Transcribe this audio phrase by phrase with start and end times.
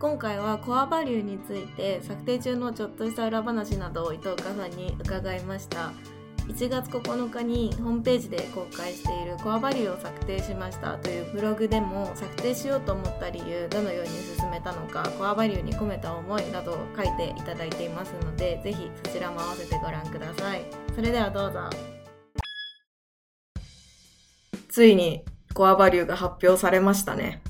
[0.00, 5.92] 今回はコアバリューについて策定中のちょっとした裏話などを伊藤岡さんに伺いました。
[6.48, 20.64] 1月9日にホームページで公開しているコアバリューを策定しましたというブログでも策定しようと思った理由どのように進めたのかコアバリューに込めた思いなどを書いていただいていますのでぜひそちらも合わせてご覧ください。
[20.96, 21.70] それではどうぞ。
[24.70, 25.24] ついに
[25.54, 27.42] コアバリューが発表されましたね。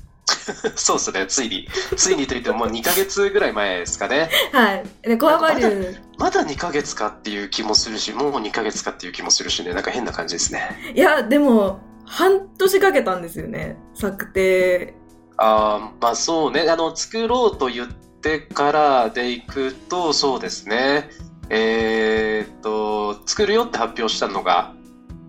[0.75, 1.67] そうですね、ついに。
[1.95, 4.29] ついにといっても、もう2ヶ月ぐらい前ですかね。
[4.51, 4.83] はい。
[5.01, 5.99] で、コアバリュー。
[6.17, 10.93] まだ2ヶ月かっていう気もするし、もう2ヶ月かっていう気もするしね、なんか変な感じですね。
[10.95, 14.95] いや、でも、半年かけたんですよね、策定。
[15.37, 21.09] ああ、まあそうね、あの、作ろうと言ってからでいくと、そうですね。
[21.49, 24.73] えー、っと、作るよって発表したのが、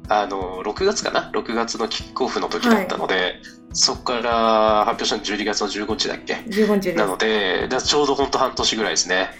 [0.08, 6.94] あの、6月かな ?6 月のキックオフの時だったので、はいそこから発表したの12月の15日だっけ ?15 日。
[6.94, 9.30] なので、ちょうど本当半年ぐらいですね。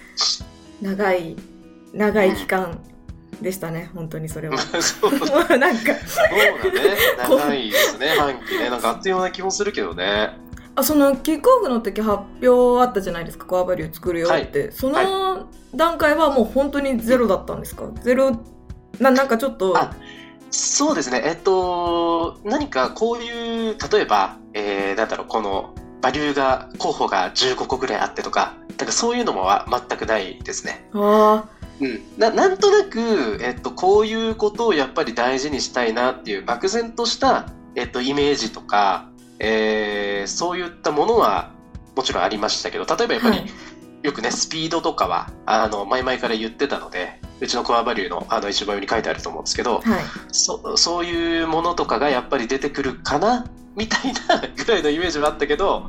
[0.81, 1.37] 長い、
[1.93, 2.81] 長い期間
[3.41, 4.57] でしたね、うん、本当にそれは。
[4.81, 5.13] そう
[5.59, 6.97] なんかそうだね。
[7.29, 8.71] 長いですね、半期ね。
[8.71, 10.39] なんかあっという間な気もするけどね。
[10.75, 14.61] あそのキックオフの時発表あったじゃないですか、コアバリュー作るよって。
[14.61, 17.85] はい、その段階はもう本当にゼロだったんですか？
[18.03, 18.31] ゼロ、
[18.99, 19.77] ななんかちょっと。
[20.51, 21.23] そうですね。
[21.25, 30.89] えっと、何かこういう、例えば、えー、なんだろう、この、バリューが、候補が15個ぐらいあってとか、なんかそういうのも全くないですね。
[30.93, 31.45] あ
[31.81, 41.51] うん、ななんとなく、えっと、こういうことをやっぱり大事にしたいなっていう漠然とした、えっと、イメージとか、えー、そういったものは
[41.97, 43.51] もちろんありましたけど例えばやっぱり、はい、
[44.03, 49.85] よくね、スピードとかは、あの、前々から言ってたので、うちのコアバリューのあの一番上に書いてあると思うんですけど、はい、
[50.31, 55.89] そそういうものとかがやっぱり出てくるかなみたいな ぐらいのイメージはあったけど、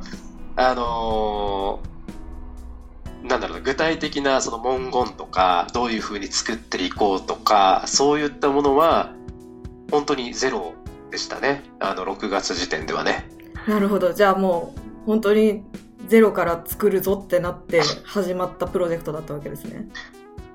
[0.56, 9.12] あのー、なんだろう具体的なその文言とか、どういうふうに作っていこうとか、そういったものは、
[9.90, 10.74] 本当にゼロ
[11.10, 11.62] でしたね。
[11.78, 13.28] あの、6月時点ではね。
[13.68, 14.12] なるほど。
[14.12, 15.62] じゃあもう、本当に
[16.08, 19.88] ゼロから作るぞってなって始まったプロジェクトだったわけですね。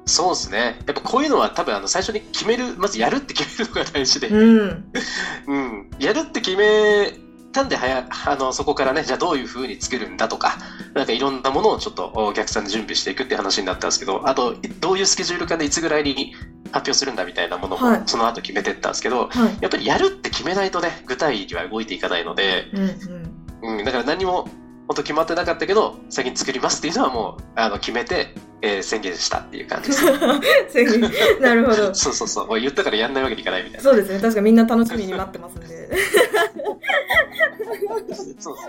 [0.05, 0.79] そうですね。
[0.87, 4.27] やっぱこういうのは多分あの最初に決める、まずやるって決めるのが大事で。
[4.27, 4.91] うん。
[5.47, 5.89] うん。
[5.99, 7.13] やるって決め
[7.51, 10.57] たんではや、あの、そこからね、じゃあどういうふうに作るんだとか、
[10.95, 16.33] なんかいろんなものをちょっとお客さんで準備していくって話になったんですけど、あと、どういうスケジュール感でいつぐらいに
[16.71, 24.47] 発表するんだみたいなものも、その後決めてったんですけど、はい、やっぱりやるって決めないとね、具体には動いていかないので、うん、うんうん、だから何も
[24.89, 28.33] 本当決まってなかったけど、先に作りますっていうのはもう、あの、決めて、
[28.63, 30.03] えー、宣言したっていう感じです。
[30.73, 31.11] 宣言。
[31.39, 31.93] なるほど。
[31.95, 32.47] そうそうそう。
[32.47, 33.83] もう言ったからやんないわけにいかないみたいな。
[33.83, 34.19] そうですね。
[34.19, 35.67] 確かみんな楽しみに待ってますんで。
[35.67, 35.77] そう
[38.07, 38.61] ですよね。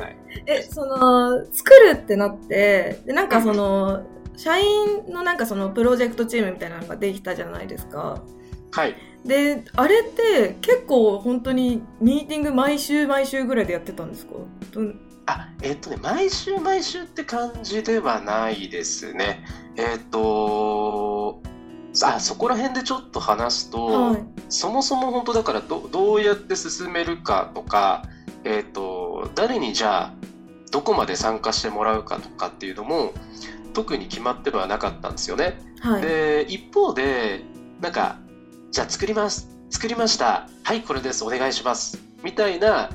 [0.00, 0.16] はい。
[0.46, 4.02] え、その、作るってなって、で、なんかその、
[4.36, 8.20] 社員のなんかそのプロジェクトチームみたいなのができたじゃないですか。
[8.72, 8.96] はい。
[9.24, 14.32] で、あれって結構本当にミーティング毎週毎週ぐらいでやってたんですか？
[15.28, 19.44] あ、えっ、とね、毎週毎週って感じではないですね。
[19.76, 21.42] えっ、と、
[22.02, 28.04] あそこら辺でちょっと話すと、はい、そもそも本当だからどどうやって進めるかとか、
[28.44, 30.14] えっ、と、誰にじゃあ
[30.70, 33.12] どこまで参加してもらうかとかっていうのも
[33.74, 35.60] 特に決まってはなかったんですよね。
[35.80, 37.42] はい、で一方で
[37.82, 38.16] なんか
[38.70, 40.48] じゃあ作ります作りました。
[40.62, 41.22] はいこれです。
[41.22, 41.98] お願いします。
[42.22, 42.88] みたいな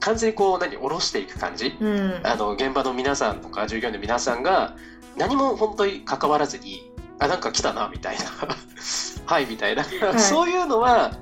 [0.00, 4.76] 完全にこう何下ろしていく感じ、うん、あの現場の皆さんとか従業員の皆さんが
[5.16, 8.24] 何も本当に関わらずにあなんか来たなみたいな。
[9.26, 11.12] はいみたいな、はい、そういうのは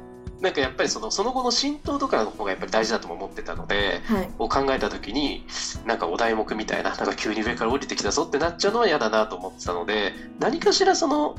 [0.41, 5.45] なんかやっぱりそのその後の浸透とかの方がやっぱり大事だとも思ってたので、はい、を考えた時に
[5.87, 11.35] なんかお題目みたいななんか急に上から降りてきたぞってなっちゃうのは嫌だなと思ってたので何かしらその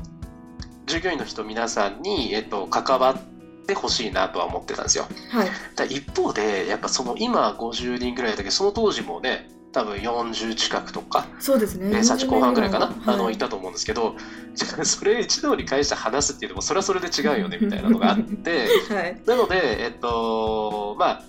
[0.86, 3.37] 従業員の人皆さんに、えっと、関わって
[3.72, 5.06] ってほしいなとは思ってたんですよ。
[5.30, 11.98] はい、だ一方でやっぱその今50人ぐらいだけどその当時もね多分40近くとかそうですね。
[11.98, 14.16] 30後半ぐらいかな、はい、あのいたと思うんですけど
[14.54, 21.22] それ一堂に会して話すっていうのもそれはそれで 違うよねみたいなのがあって、はい、なのでえっとまあ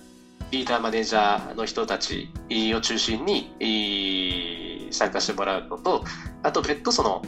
[0.50, 2.32] リーダーマネージャーの人たち
[2.74, 6.04] を中心に参加してもらうのと
[6.42, 7.22] あと別途その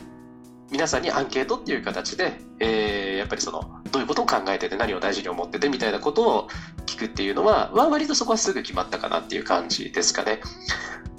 [0.72, 6.48] 皆さんにアンケートっていう形で、えー、やっぱりそのどういうことを考えてて何を大事に思っててみたいなことを
[6.86, 10.40] 聞くっていうのは、まあ、割とそこはすぐ決まったかなっていう感じですかね。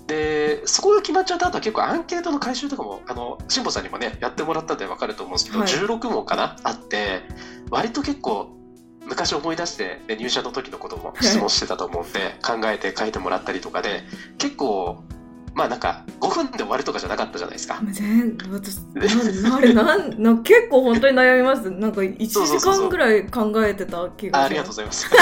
[0.07, 7.21] でそこが決まっちゃった後は結構アンケートの回収とかもあの辛坊さんにもねやってもらったんで分かると思うんですけど、はい、16問かなあって
[7.69, 8.57] 割と結構
[9.05, 14.03] 昔思い出して、ね、入社の時のことも質問してたと思うんで、考えて書いてもらったりとかで
[14.37, 15.03] 結構
[15.55, 17.79] まあなんか5分で終わるとかじゃなかったじゃないですか。
[17.91, 18.77] 全私
[19.41, 25.09] なあれなんな結構本当に悩みますなんか1時間ぐらい考えてた気がありがとうございます。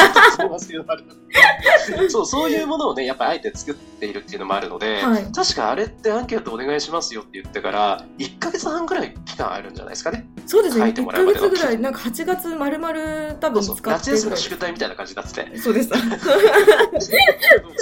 [2.09, 10.27] そうそういうものをねやっぱりあえて作っているっていうのもあるので、はい、確かあれってアンケートお願いしますよって言ってから1か月半ぐらい期間あるんじゃないですかね。
[10.45, 15.57] そうですね1か月ぐらいなんか8月まるまる多分使って夏休みの宿題みたいな感じになってて。
[15.57, 15.89] そうです。
[16.93, 17.13] 夏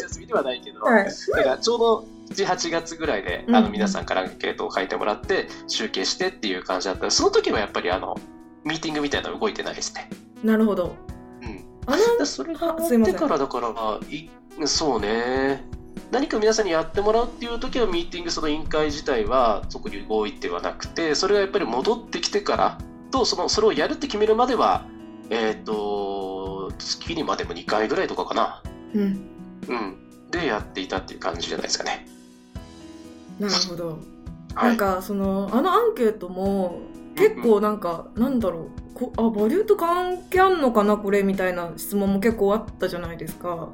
[0.04, 1.12] 休みではないけど、はい、だ
[1.44, 8.16] からちょうど78月ぐらいで、あの皆さんからアンケートを書いてもらって集計してっていう感じだったらその時はやっぱりあの
[8.64, 10.10] ミーティングみたいなの動いてないですね。
[10.44, 10.96] なるほど。
[11.42, 11.66] うん。
[11.88, 13.70] あのそれが終わってからだから
[14.10, 14.30] い
[14.66, 15.64] そうね
[16.12, 22.78] 何か皆さんにやってもらうっていう時はミーティングその委員会自体は特に動いてはなくてそれがやっぱり戻ってきてから
[23.12, 24.86] とそのそれをやるって決めるまでは
[25.30, 28.64] えっ、ー、と月にまでも2回ぐらいとかかな。
[28.94, 29.02] うん。
[29.68, 30.30] うん。
[30.32, 32.08] でやっていたっていう感じじゃないですかね。
[33.39, 34.00] なるほど。
[34.56, 36.81] なんかそのあのアンケートも
[37.15, 38.69] 結構なんか、うん、なんだろう。
[38.94, 43.69] こあバリューと関係あんのかなこれみたいな質問も結構あったじゃないですか。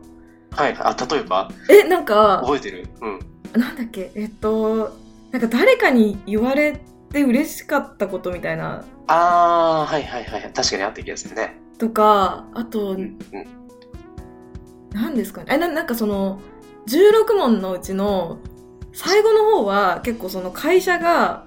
[0.51, 1.49] はいあ例えば？
[1.69, 2.87] えなんか覚えてる？
[3.01, 3.19] うん。
[3.59, 4.11] なんだっけ？
[4.15, 4.95] えっと
[5.31, 6.79] なんか誰かに言われ
[7.11, 8.85] て嬉しかったことみたいな。
[9.07, 11.59] ああはいはいはい確かにあった気がするね。
[11.77, 13.17] とかあと、うんうん、
[14.93, 15.47] 何ですかね。
[15.49, 16.39] えななんかその
[16.87, 18.37] 16問のうちの
[18.95, 21.45] 最後の方は結構その会社が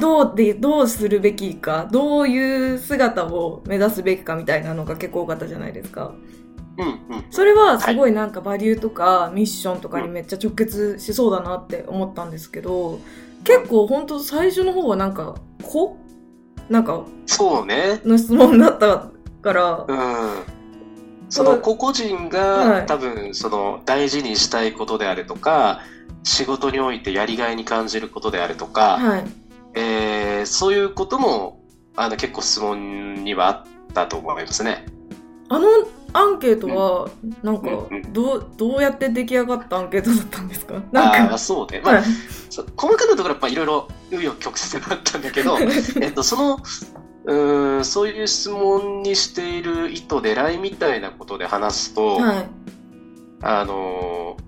[0.00, 6.14] どうでどうするべきかどういう姿を目指すべきかみたいなのが結構多かったじゃないですか。
[6.78, 13.00] うんうん、それはすごいなんかバリューとかミッションとかにめっちゃ直結しそうだなって思ったんですけど
[13.42, 15.34] 結構本当最初の方はなんか
[15.64, 15.96] 「こ」
[16.70, 18.00] なんかそうね。
[18.04, 19.10] の質問だった
[19.42, 19.86] から。
[19.88, 20.57] うん
[21.28, 25.80] その個々人が多分その大事にしたいことであるとか、
[26.22, 29.24] 仕事においてやりがいに感じることであるとか、はい、
[29.74, 31.62] えー、そういうことも
[31.96, 34.86] あの結構質問にはあったと思いますね。
[35.50, 35.66] あの
[36.12, 37.10] アンケートは、
[37.42, 37.68] なんか、
[38.12, 40.82] どう、どうやって出来上がったアンケートだったんですか？
[40.94, 41.82] ああ、そうね。
[41.84, 42.04] まあ、はい、
[42.76, 45.58] 細かなところやっぱいろいろ紆余曲折があったんだけど、
[46.00, 46.58] えっと、その、
[47.28, 52.48] うんそういう質問にしている意図狙いみたいなことで話すと、はい、
[53.42, 54.38] あの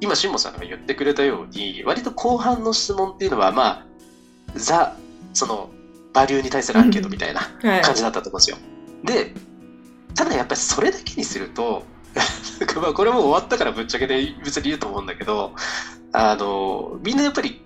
[0.00, 3.86] 今辛坊さんが言ってくれたように割と後半の質問っていうのはまあ
[4.56, 4.96] ザ
[5.34, 5.70] その
[6.12, 7.42] バリューに対するアンケートみたいな
[7.82, 8.56] 感じだったと思うんですよ。
[8.56, 8.62] は
[9.04, 9.32] い、で
[10.16, 11.84] ただやっぱりそれだけにすると
[12.82, 15.52] まあこれも終わったからぶっちゃけで別に言うと思うんだけど
[16.12, 17.62] あのみんなやっぱり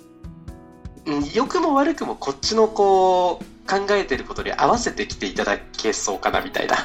[1.33, 6.77] 良くも悪くもこっちのこう考えてることに合わせてきていただけそうかなみたいな。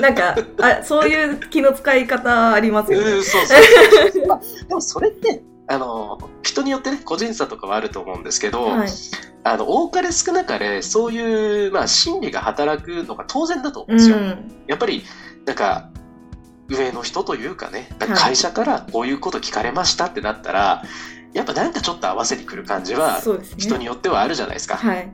[0.00, 3.10] なんか、あそういう気の使い方ありますよね。
[3.12, 8.88] うん、そうそうそう、 まあ、でもそれって、あの、人によってね、個人差とかはあると思うんですけど、はい、
[9.44, 14.16] あの、多かれ少なかれ、そういう、まあ、心理が働くのが当然だと思うんですよ。
[14.16, 15.04] うん、やっぱり、
[15.44, 15.90] なんか、
[16.68, 20.84] 上の人というかね、か会社からこういうこと聞かれましたってなったら、は
[21.34, 23.20] い、やっぱなんかちょっと合わせにくる感じは、
[23.56, 24.76] 人によってはあるじゃないですか。
[24.76, 25.12] はい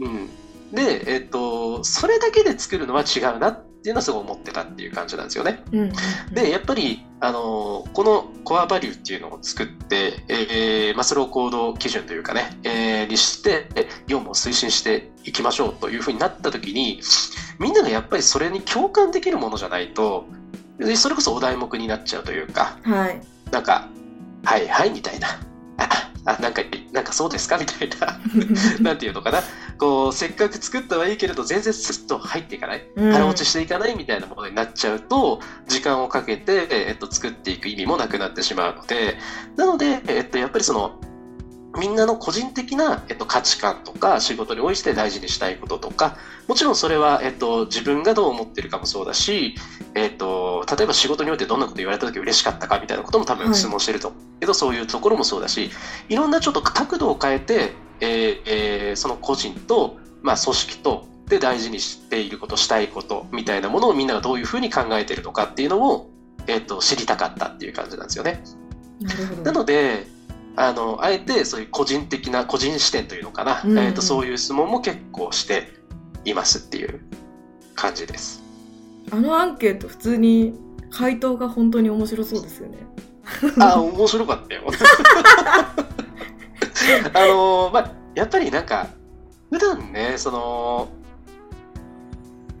[0.00, 0.28] うん、
[0.74, 5.62] で、えっと、それだけで作るのは違うなっていうのはすごい思ってたっていう感じなんですよね。
[5.72, 5.92] うん、
[6.32, 13.68] で、やっぱり、あの、このコアバリューっていうのを作って、えー、マスロー行動基準というかね、えー、にして、
[14.06, 17.00] 業務を推進していきましょうというふうになった時に、
[17.58, 20.26] みんながやっぱりそれに共感できるものじゃないと、
[20.96, 23.88] それこそお題目になっちゃうというか、はい、なんか、
[24.44, 25.28] はいはいみたいな。
[26.26, 28.20] あなんかなんかそうですかみたいな。
[28.80, 29.40] なんていうのかな
[29.80, 32.82] こうせっかく作ったはいいけれど全然スッと入っていかない。
[32.96, 39.16] 腹落ちしていかないみたいなものになっちゃうと時間をかけて、えっと、作っていく意味もなくなってしまうので。
[39.56, 41.00] なので、えっと、やっぱりその
[41.78, 46.16] みんなの個人的な、えっと、価値観とか仕事に応じて大事にしたいこととか
[46.48, 49.54] もちろんそれは、えっと、自分がどう思ってるかもそうだし、
[49.94, 54.12] えっと、例えば仕事においてどんなこと言われた時嬉しかったかみたいなことも多分質問してると。
[54.40, 55.70] けど、はい、そういうところもそうだし
[56.08, 66.10] いろんなちょっと角度を変えて、えーえー、その個人と、まあ、組織とで大事にしていることしたいことみたいなものをみんながどういうふうに考えてるのかっていうのを、
[66.48, 68.42] えっと、知りたかったっていう感じなんですよね。
[69.44, 70.06] なので
[70.56, 75.68] あのあえてそういう個人的な個人視点というのかな、うん、えーと、そういう質問も結構して
[76.24, 77.00] いますっていう
[77.74, 78.42] 感じです。
[79.12, 80.54] あのアンケート普通に
[80.90, 82.78] 回答が本当に面白そうですよね。
[83.60, 84.62] あ面白かったよ。
[87.14, 88.88] あのまあやっぱりなんか
[89.50, 90.88] 普段ねその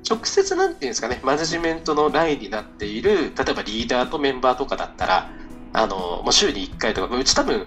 [0.08, 5.30] 直接なんていうんですかねマネジメントのラインになっている例えばリーダーとメンバーとかだったら
[5.72, 7.66] あの、もう週に1回とか、うち多分、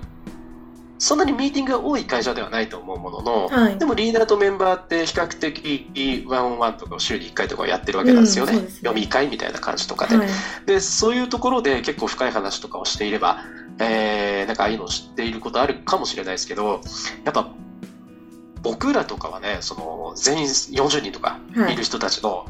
[0.99, 8.53] そんなにミーティングが多い会社ではないと思うものの、はい、でもリーダーとメンバーって比較的ワンオンワンとかを週に1回とかやってるわけなんですよね。
[8.53, 10.15] うんね、読み会みたいな感じとかで。
[10.15, 10.27] はい、
[10.65, 13.43] でそういうところで結構深い話とかをしていれば、
[13.83, 16.81] えー、なんかああいうのを知っていることあるかもしれないですけど
[17.23, 17.51] やっぱ
[18.61, 21.75] 僕らとかはねその全員40人とかい。
[21.75, 22.45] る人たちの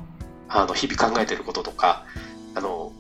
[0.48, 2.06] はい、あの日々考えてることとか
[2.54, 2.92] あの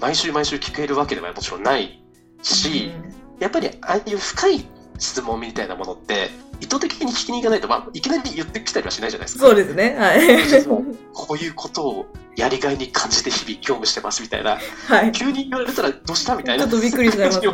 [0.00, 2.00] 毎週毎週聞けるわけではもちろんない
[2.42, 4.64] し、うん、やっぱりああいう深い
[4.98, 9.46] 質問みたいなものって意図的に聞きに行かないと、まあ、いきなり言ってきたりはしないじゃないですか。
[9.46, 9.96] そうですね。
[9.98, 10.64] はい。
[11.12, 14.58] こういうことをやりがいに感じて日々業務してますみたいな。
[14.86, 15.12] はい。
[15.12, 16.64] 急に言われたらどうしたみたいな。
[16.64, 17.48] ちょっとびっくりしちゃいます、ね。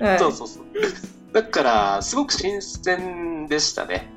[0.00, 0.64] はい、そうそうそう。
[1.32, 4.12] だから、すごく新鮮でしたね。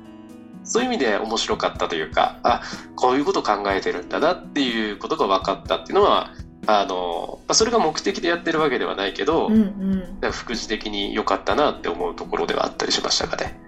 [0.64, 2.62] そういう意味で面白かったというか、あ、
[2.96, 6.32] こういうことを考えてるんだなっていうことが分かったっていうのは、
[6.66, 13.58] あの、それが目的でやってるわけではないけど、うんうん、副次的に良かったなって思うところではあったりしましたかね。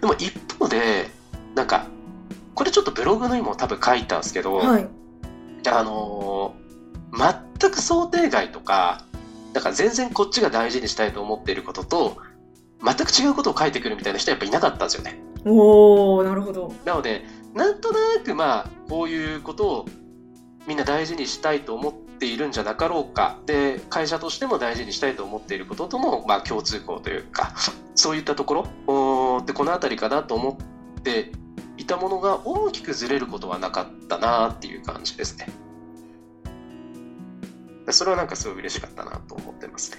[0.00, 1.10] でも一方で、
[1.54, 1.86] なんか、
[2.54, 4.88] これちょっとブログのにも多分書いたんですけど、はい、
[5.68, 6.54] あの、
[7.12, 9.04] 全く想定外とか、
[9.52, 12.16] だから全然こっちが大事にしたいと思っていることと、
[12.84, 15.20] 全く違うことを書いてくるみたいな人はやっぱいなかったんですよね。
[15.44, 16.72] おー、なるほど。
[16.84, 19.86] なので、なんとなくまあ、こういうことを
[20.66, 27.54] みんな大事にしたいと思っているんじゃなかろうかで会社としても大事にしたいと思っていることとも、まあ、共通項というか
[27.94, 28.68] そういったところ
[29.44, 30.58] でこの辺りかなと思
[30.98, 31.32] って
[31.76, 35.48] いたものが大きくずれることはなかったなっていう感じですね。
[37.90, 39.98] それはなんかすごい嬉しかったなと思ってますね。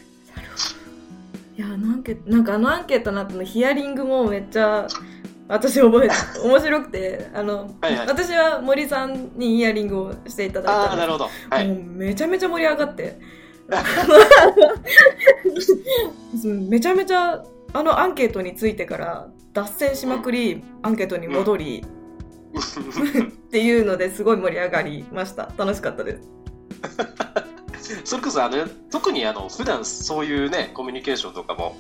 [1.58, 4.88] いやなんなんかあのアンケートの後のヒアリングもめっちゃ
[5.50, 13.20] 私覚えて 面白くてあの、はいはい、私は森さんにイヤリングをしていただいたあなるほど、はい、もうめちゃめちゃ盛り上がって。
[16.70, 21.86] めちゃめちゃあのアンケートについてから脱線しまくり、うん、アンケートに戻り、
[22.54, 25.52] うん、っていうのですごい盛り上がりました。
[25.58, 26.32] 楽しかったです。
[28.06, 31.76] それこそあの特にあの普段そういうねコミュニケーションとかも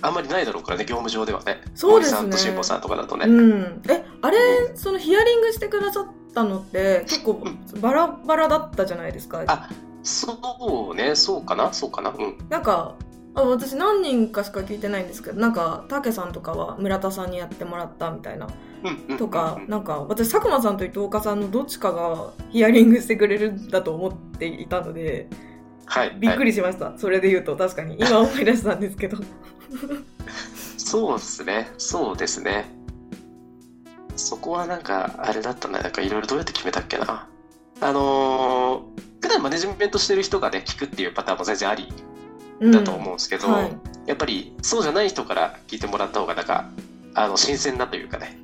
[0.00, 1.60] あんまりないだろうからね業務上ではね。
[1.74, 2.18] そうですね。
[2.18, 4.38] さんと辛坊さんとかだとね、うん、えあれ、
[4.70, 7.42] うん、そのヒアリングしてくださったのって結構
[7.80, 9.68] バラバラだったじゃないですか、あ
[10.02, 11.14] そうね。
[11.14, 11.72] そうかな。
[11.72, 12.10] そうかな。
[12.10, 12.38] うん。
[12.48, 12.94] なんか
[13.34, 18.48] あ私何人かしか聞いてないんですけどなんか武さんとかは村田さんにやってもらったみたいな
[19.18, 25.28] とか、なんか私佐久間さんと伊藤岡さんのどっちかがヒアリングしてくれるんだと思っていたので、
[25.86, 29.18] はい、びっくりしました、はい、それで言うと確かに今思い出したんですけど
[30.88, 31.70] そうですね。
[31.76, 32.64] そうですね。
[34.16, 35.80] そこはなんか、あれだったな。
[35.82, 37.28] なんかいろいろどうやって決めたっけな。
[37.80, 41.92] あのー、普段マネジメントしてる人がね、聞くっていうパターンも全然あり
[42.60, 43.72] だと思うんですけど、うんはい、
[44.06, 46.68] やっぱりそうじゃない人から聞いてもらった方が、なんか、
[47.14, 48.38] あの、新鮮なというかね、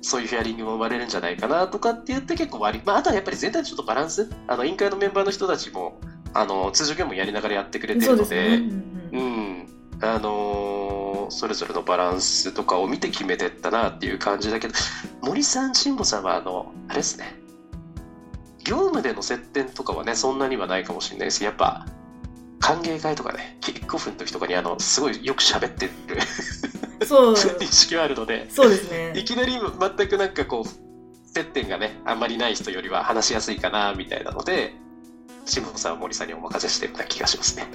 [0.00, 6.00] そういうヒアリングも生まれるんじゃないかなとかって言って結構割り、まあ、あとはやっぱり全体でちょっとバランス、あの、委員会のメンバーの人たちも、
[6.34, 9.68] あの、通常業務やりながらやってくれてるので、うん、うん。
[10.00, 14.74] あのー、それぞれのバランスとかを見て決めてったなっていう感じだけど
[15.22, 17.36] 森さん慎吾さんはあのあれですね。
[18.64, 21.86] 業務での接点とかはねそんなにはないかもしれないですやっぱ
[22.60, 25.92] 歓迎会とかねキックオフの時とかにあのすごいよく喋ってる。
[27.06, 27.34] そう。
[27.34, 29.12] 認識はあるのでそうですね。
[29.16, 34.74] いきなり全くなんかこう接点がねあんまりない人よりは話しやすいかなみたいなので
[35.44, 37.66] 慎吾さんは森さんにお任せしてるような気がしますね。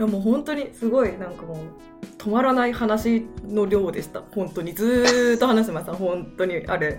[0.00, 1.58] やもう本当にすごいなんかもう
[2.18, 4.22] 止まらない話の量でした。
[4.32, 4.74] 本当に。
[4.74, 5.94] ずっと話してました。
[5.94, 6.98] 本当にあれ。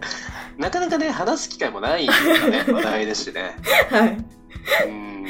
[0.57, 2.65] なかなかね話す機会もないよね。
[2.71, 3.55] 話題ですしね。
[3.89, 4.17] はい。
[4.87, 5.25] うん。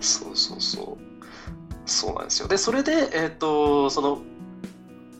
[0.00, 1.09] そうそうそう
[1.90, 2.48] そうなんですよ。
[2.48, 4.22] でそれでえっ、ー、とその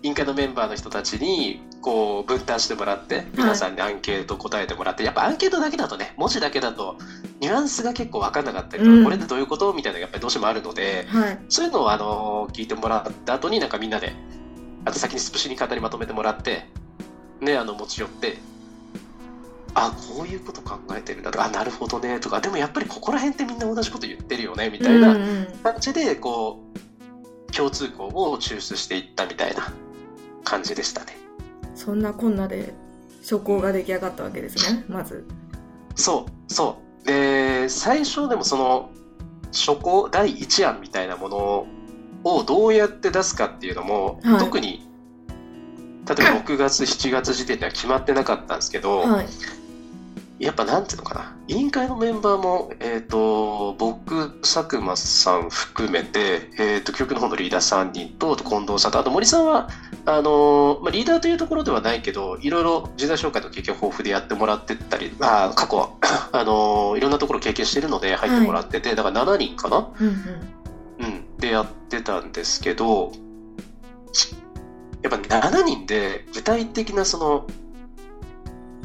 [0.03, 6.97] 委員会のメンバーの人たちにこう分担してもらって皆さんにアンケート答えてもらって、はい、やっぱアンケートだけだとね文字だけだと
[7.41, 14.13] ニュアンスが結構分かんなかったりとか、うん、これってどういうことみたいなやっぱりどうしてもあるので、はい、そういうのをあの聞いてもらった後になんかみんなで
[14.85, 16.67] あと先にスプシに語りまとめてもらって
[17.41, 18.39] ねあの持ち寄って
[19.75, 25.17] あこういうこと考えてるんだとかあなるほどねとかでもやっぱりここら辺ってみんな同じこと言ってるよねみたいな
[25.63, 26.65] 感じでこ
[27.49, 29.73] う共通項を抽出していったみたいな
[30.45, 31.17] 感じでしたね。
[31.75, 32.75] そんなこんなで
[33.23, 35.27] 初稿が出来上がったわけですねまず。
[35.95, 38.91] そうそうで、最初でもその
[39.53, 41.67] 初稿第1案みたいなもの
[42.25, 44.90] をどうやって出すかっていうのも、はい、特に
[46.17, 49.27] 例えば6月7月時点では決まってなかったんですけど、はい、
[50.41, 59.69] やっぱなんていうのかな、委員会のメンバーも、えっ、ー、と、僕、佐久間さん含めて、えっ、ー、と、教育の方のリーダー3人と、近藤さんと、あと森さんは、
[60.07, 65.91] あの、まあ、リーダーというところではないけど、いろいろ人材紹介と経験豊富でやってもらってたり、まあ、過去、
[66.33, 70.15] あの、いろんなところ経験してるので入ってもらってて、はい、だから7人かな、うん、うん、
[71.01, 73.13] うん、でやってたんですけど、
[75.03, 77.47] やっぱ7人で具体的なその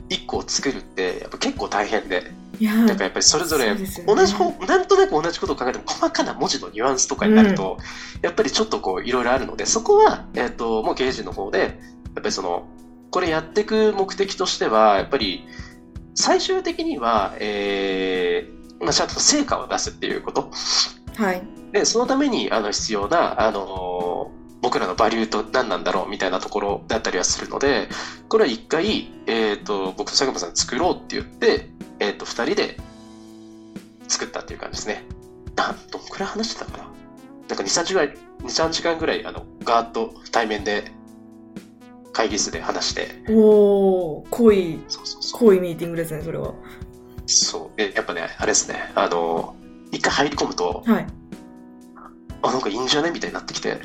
[0.09, 2.31] 1個を作るってやっぱ結構大変で。
[2.55, 11.73] だからやっぱりそれぞれ同じ方、ね、なんとなく同じことを考えても細かな文字のニュアンスとかになると、うん、やっぱりちょっとこういろいろあるのでそこは、えーと、もう経営陣の方でやっ
[12.13, 12.65] ぱりその
[13.11, 15.45] これやっていく目的としてはやっぱり
[16.13, 20.49] 最終的には、えーまあ、ちゃんと成果を出すっていうこと、
[21.17, 21.41] はい、
[21.73, 24.31] でそのためにあの必要なあの
[24.61, 27.87] 僕らのバリューと何なんだろうみたいなところだったりはするので、
[28.29, 31.69] これは一回、えっ、ー、と、僕と佐久間さん作ろうって言って、
[31.99, 32.77] えっ、ー、と、二人で
[34.07, 35.05] 作ったっていう感じですね。
[35.55, 36.83] なん、どんくらい話してたかな
[37.47, 40.91] なんか2、3時間、2、3時間ぐらい、あの、ガーッと対面で
[42.11, 43.23] 会議室で話して。
[43.29, 46.53] おー、濃い、そうそうそう濃いミーティングですね、それは。
[47.27, 47.81] そう。
[47.81, 49.55] え、やっぱね、あれですね、あの、
[49.91, 51.07] 一回入り込むと、はい。
[52.47, 53.11] あなんかいいんじゃね？
[53.11, 53.79] みたいになってきて。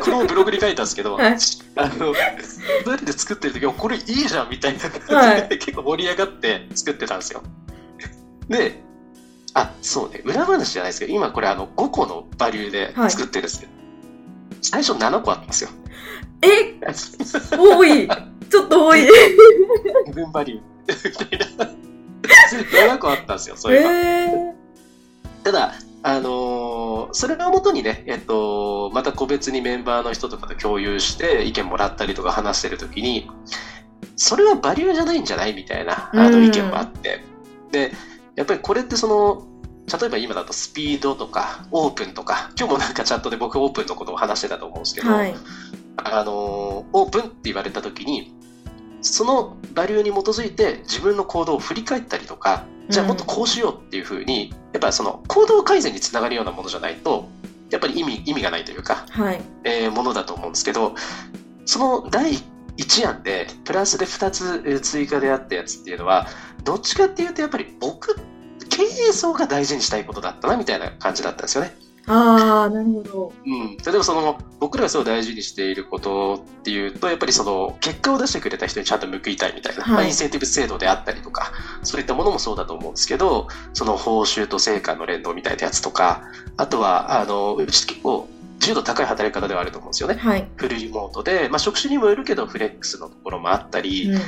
[0.00, 1.36] これもブログに書いたんですけど、 はい、
[1.76, 7.42] あのどうやって作ってる時これいいじゃんみたいな感じで、はい、結構盛り上がって作ってたんですよ。
[8.48, 8.82] で
[9.54, 10.22] あそうね。
[10.24, 15.70] 裏話じゃないですけど今これあの5個のバリューで作ってるんですけど、はい、最初7個あったんですよ。
[16.42, 16.78] え？
[17.56, 18.08] 多い。
[18.50, 19.06] ちょっと多い。
[20.14, 21.30] 分バリュー。
[21.30, 21.78] みたいな。
[22.28, 24.52] 7個あったんですよそれが、えー、
[25.44, 33.28] ただあのー、それをもとにね、えっと、また個別にメンバーの人とかと共有して意見もらったりとか話してるときに、
[34.16, 37.20] それはバリューじゃないんじゃないみたいなあの意見もあって、
[37.72, 37.92] で、
[38.36, 39.46] やっぱりこれってその、
[40.00, 45.34] 例えば今だとスピードとかオープンとか、今日もなんかチャットで僕オープンのことを話してたと思うんですけど、はい、
[45.96, 48.37] あの、オープンって言われたときに、
[49.00, 57.28] そのバリューに基づいて自分の行動を振り返ったりとか、じゃあもっとこうしようっていうふうに、やっぱその行動改善につながるようなものじゃないと、
[57.70, 60.94] やっぱり意味意味がないというか、はい、えー、ものだと思うんですけど、
[61.66, 62.32] その第
[62.78, 66.26] 1案で、プラスで2つ追加であったやつっていうのは、
[66.64, 68.16] どっちかっていうと、やっぱり僕、
[68.70, 71.76] 経営層が大事にしたいことだったなみたいな感じだったんですよね。
[72.08, 73.32] ああ、なるほど。
[73.46, 73.76] うん。
[73.76, 86.22] 例えばその、僕らがすごい大事にしていることっていうと、やっぱりその、結果を出してくれた人にちゃんと報いたいみたいな、はい、まあ、インセンティブ制度であったりとか、そういったものもそうだと思うんですけど、その報酬と成果の連動みたいなやつとか、
[86.56, 90.16] あとは、あの、うち結構、自由度高い働き方ではあると思うんですよね。
[90.16, 94.20] はい、フルリモートで、まあ、職種にもよるけど、フレックスのところもあったり、うんうん、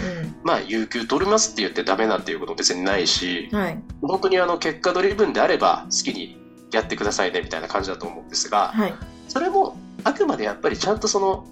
[0.44, 6.39] まあ、有給取りますって言ってダメなんていうことも別にないし、はい、本当にあの、結果ドリブンであれば、好きに
[6.72, 8.94] やってくださいねみたいな感じだと思うんですが、はい、
[9.28, 11.46] それもあくまでやっぱりちゃんとその、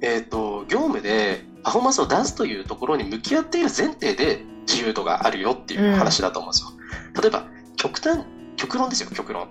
[0.00, 6.70] えーと、業務でパフォーマンスを出すというところに向き合っている前提で自由度があるよっていう話だと思うんですよ。
[7.14, 7.46] うん、例えば
[7.76, 8.20] 極端
[8.56, 9.48] 極論ですよ極論。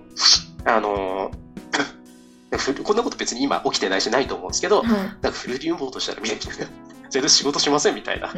[0.64, 1.30] あの
[2.84, 6.38] こんなこと別に今起きてないしないと思うんですけど、はい、なんかフルリモートしたらみんな
[7.12, 8.28] 全然仕事しませんみたいな。
[8.28, 8.34] は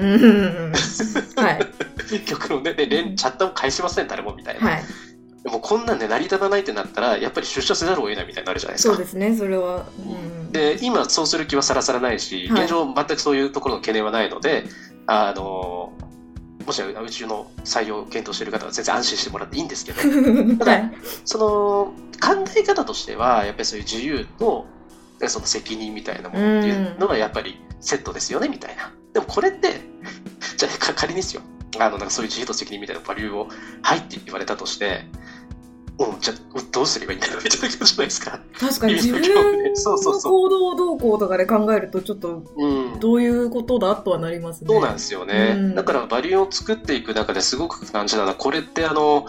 [2.13, 4.69] い、 極論で、で、チャットも返しません、誰もみたいな。
[4.69, 4.85] はい
[5.45, 8.95] でもこんなんで成り立たないってなったらやっぱり出社せざるを得ないみたいになるじゃないですか。
[8.95, 10.01] そうですねそれは、う
[10.49, 14.65] ん、で今そうする気はさらさらないし、現状全くそういうところの懸念はないので
[15.07, 15.93] あの
[16.67, 20.01] もしうちの採用を検討している方は全然安心してもらっていいんですけど
[20.59, 20.93] ただ、はい、
[21.27, 21.45] その
[22.21, 24.67] 考え方としてはやっぱりそういう自由と
[25.27, 28.93] その責任みたいなものっていうのがやっぱりセットですよねみたいな。
[29.13, 29.81] でもこれって
[30.57, 31.43] じゃあ仮にですよ
[31.81, 33.49] あのなんかそういう自由と責任みたいなバリューを
[33.83, 35.07] 入って言われたとして
[35.97, 36.35] うん、じゃ
[36.73, 38.41] どうすればいいんだろうみたいな感じじゃないですか？
[38.59, 39.29] 確かに 自分の
[40.21, 42.43] 行動動向とかで考えるとちょっと
[42.99, 44.69] どういうことだとはなりますね。
[44.69, 45.55] そうなんですよね。
[45.57, 49.27] うん、だからバリューを作っていく中ですごく感じたのはこれってあの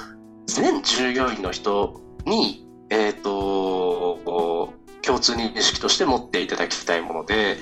[0.47, 7.58] 全従業員の人に、えっ、ー、と共通認識として持っていただきたいもので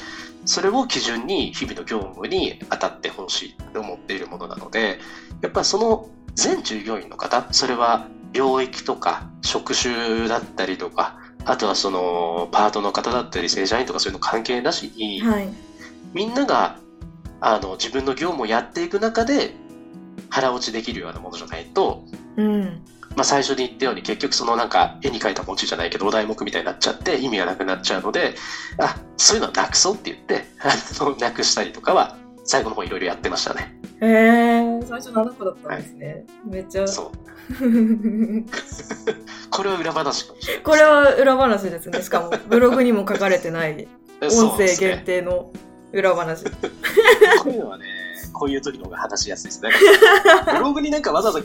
[0.46, 5.00] それを基準に日々の業務に当たってほしいと思っているものなので
[5.42, 15.50] やっぱりその全従業員の方それは領域とか職種だったりとかあとはそのパートの方だったり正社員とかそういうの関係なしに、はい、
[16.14, 16.80] みんなが
[17.42, 19.54] あの自分の業務をやっていく中で
[20.30, 22.06] 腹落ちできるようなものじゃないと、
[22.38, 22.82] うん
[23.16, 28.36] まあ、最初に言ったように結局そのなんか絵に描いた餅じゃないけどお題目みたいになっちゃって意味がなくなっちゃうので
[28.80, 30.46] あそういうのはなくそうって言って
[31.20, 33.74] なくしたりとかは最後の方いろいろやってましたね。
[34.02, 36.08] へえー、最初7個だったんですね。
[36.08, 36.88] はい、めっちゃ。
[36.88, 37.12] そう。
[39.50, 40.64] これは裏話かもしれない。
[40.64, 42.02] これは裏話ですね。
[42.02, 43.88] しかも、ブログにも書かれてない
[44.22, 45.52] 音声限定の
[45.94, 46.44] 裏話。
[46.46, 46.50] こ
[47.46, 47.86] ういうのはね、
[48.34, 49.70] こういう時の方が話しやすいですね。
[50.52, 51.42] ブログになんかわざわざ、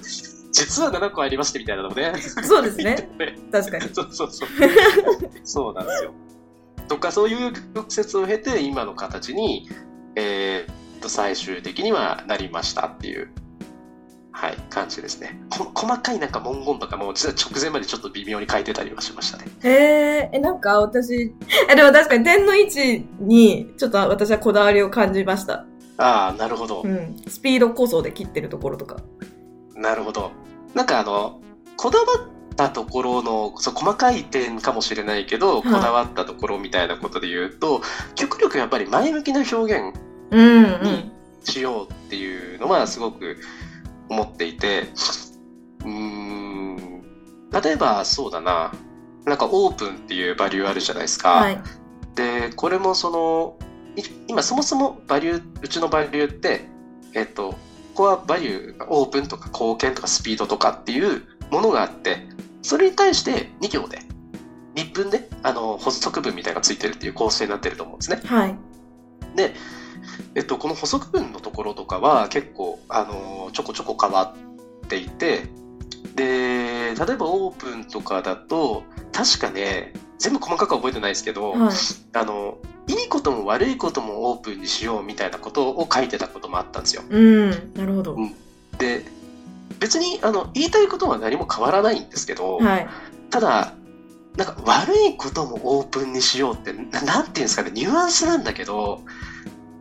[0.53, 2.13] 実は7個ありましてみたいなのもね。
[2.19, 3.09] そうですね。
[3.53, 3.95] 確かに。
[3.95, 4.49] そうそうそう。
[5.45, 6.13] そうなんですよ。
[6.89, 7.87] とか、そういう曲
[8.19, 9.69] 折を経て、今の形に、
[10.17, 13.31] えー、と、最終的にはなりましたっていう。
[14.31, 15.37] はい、感じですね。
[15.51, 19.47] 細かいなんか文言とかも、実は直前までちょっと微妙に書いてたりはしましたね。
[19.65, 21.35] へえ、なんか私、
[21.69, 25.67] え、でも確かに点の位置に、ちょっと私はこだわりを感じました。
[25.97, 26.83] ああ、なるほど。
[26.83, 27.17] うん。
[27.27, 28.99] スピードこそで切ってるところとか。
[29.79, 30.33] なるほど。
[30.75, 31.41] なんかあの、
[31.77, 37.81] こだわったところの、そう細かい点かもしれないけど、はい、こだわったところみたいなことで言うと、
[38.15, 39.95] 極力やっぱり前向きな表現
[40.83, 41.13] に
[41.45, 43.37] しようっていうのはすごく、
[44.11, 44.89] 思っていて、
[45.85, 47.03] うん、
[47.51, 48.73] 例えばそうだな、
[49.25, 51.31] なんかオープンっていうバリューあるじゃないですか。
[51.31, 51.63] はい、
[52.15, 53.59] で、これもその、
[54.27, 56.69] 今そもそもバリュー、うちのバリューって、
[57.15, 57.55] えっと、
[57.99, 62.29] コアバリューがオープンとか貢献とかスピードとかっていうものがあって、
[62.63, 63.99] それに対して2行で、
[64.77, 68.21] 1分で、あの、補足文みたいなのがついてるっていう構成になってると思うんですね。
[68.25, 68.57] はい。
[69.35, 69.53] で、
[70.37, 75.43] えっと、この補足文のところとかは結構、あのちょこちょこ変わっていて、
[76.19, 81.77] で、例えばオープンとかだと、確かね、全部細かくは覚えてないですけど、はい、
[82.13, 87.05] あの、いいことも悪いこともオープンにしようみたいなことを書いてたこともあったんですよ。
[87.09, 88.17] うん、なるほど。
[88.79, 89.05] で、
[89.79, 92.89] 別にあの言いたいことは何も変わらないんですけど、はい、
[93.31, 93.75] ただ、
[94.37, 99.03] なんか悪いこともオープンにしようってな、なんていうんですかね、ニュアンスなんだけど、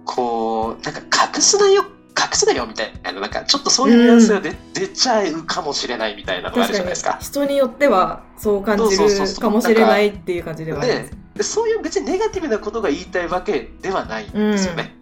[0.06, 1.86] こう、なんか隠すなよ、
[2.18, 7.18] 隠すなよみたいな、なんかちょっとそういうニュアンスが出,、出ちゃうかもしれないみたいなのがあるじゃないですか。
[7.22, 9.08] 人によってはそう感じる
[9.40, 10.92] かもしれないっていう感じではあり
[11.36, 11.54] ます。
[11.54, 14.96] そういう別にネガティブなことが言いたいわけではないんですよね。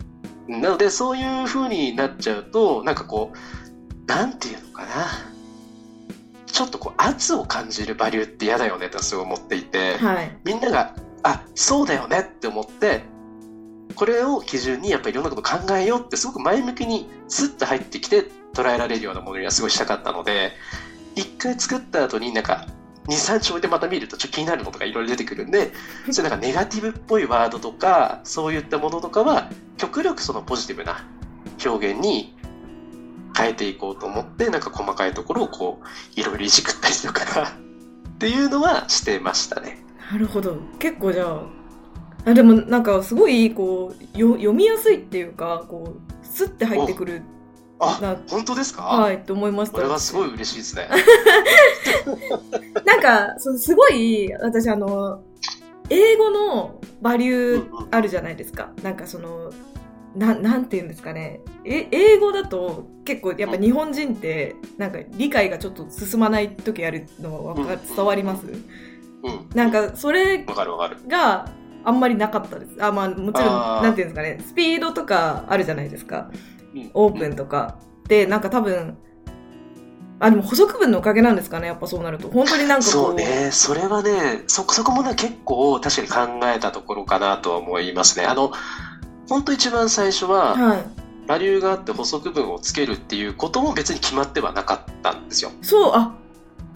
[0.50, 4.90] うん、なのでそういうふうになっちゃうと、なんかこう、なんていうのかな。
[6.46, 13.04] ちょっとこう圧を感じるバリューって嫌だよねとすごい思っていて、はい、みんながあそうだよねって思って
[13.94, 20.54] これを基準にやっぱりいろんなこと考えようってすごく前向きにスッと入ってきて捉えられるようなものにはすごいしたかったので
[21.16, 22.68] 一回作った後になんか
[23.08, 25.72] 23日置いてまた見るとちょっと気になるのとかいろいろ出てくるんで
[26.12, 31.06] それなんかネガティブっぽいワードとかそういったものとかは極力そのポジティブな
[31.64, 32.36] 表現に
[33.38, 37.44] 変えていこうと思ってなんか細かいところをこういろいろいじくったりとか
[38.10, 39.84] っていうのはしてましたね。
[40.12, 41.42] なるほど結構じゃあ
[42.26, 47.22] あでもなんかすごいこうよ読みやすいっていうかこうスッて入ってくる
[47.80, 48.84] あ本当ですか？
[48.84, 49.76] はいと思いました。
[49.76, 50.90] これはすごい嬉しいですね。
[52.86, 55.22] なんかそすごい私あの
[55.90, 59.52] 英語のバリューあるじゃないですか、うんうん、なんかその
[60.16, 61.42] ななんて言うんですかね。
[61.66, 70.46] え英語だと結構やっぱ日本人ってなんか理解がちょっと進まない時あるのは伝わります、うん、なんかそれ
[71.08, 71.52] が
[71.86, 72.84] あんまりなかったです。
[72.84, 76.30] あ、まあもちろん、なんていうんですかね、スピードとかあるじゃないですか。
[76.94, 77.78] オープンとか。
[78.08, 78.98] で、なんか多分、
[80.20, 82.30] あ、でも補足文のおかげなんですかね、やっぱそうなると。
[82.30, 88.26] 本当になんかそうね、それはね、そ、そこもね、結構確かに考えたところかなとは思いますね。
[88.26, 88.52] あの、
[89.28, 90.86] 本当一番最初は、はい、
[91.28, 95.52] ラリューがあって補足文をつけるっていうことも別に決まってはなかったんですよ。
[95.62, 96.16] そう、あ、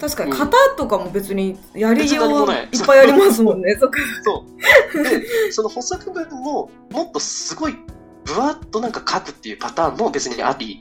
[0.00, 3.76] 確かに型とかも別にやりよういっぱいありますもんね。
[3.78, 5.02] そう。
[5.02, 7.76] で、その補足文ももっとすごい
[8.24, 10.80] ぶわっとなんか書くっていうパターンも別にあり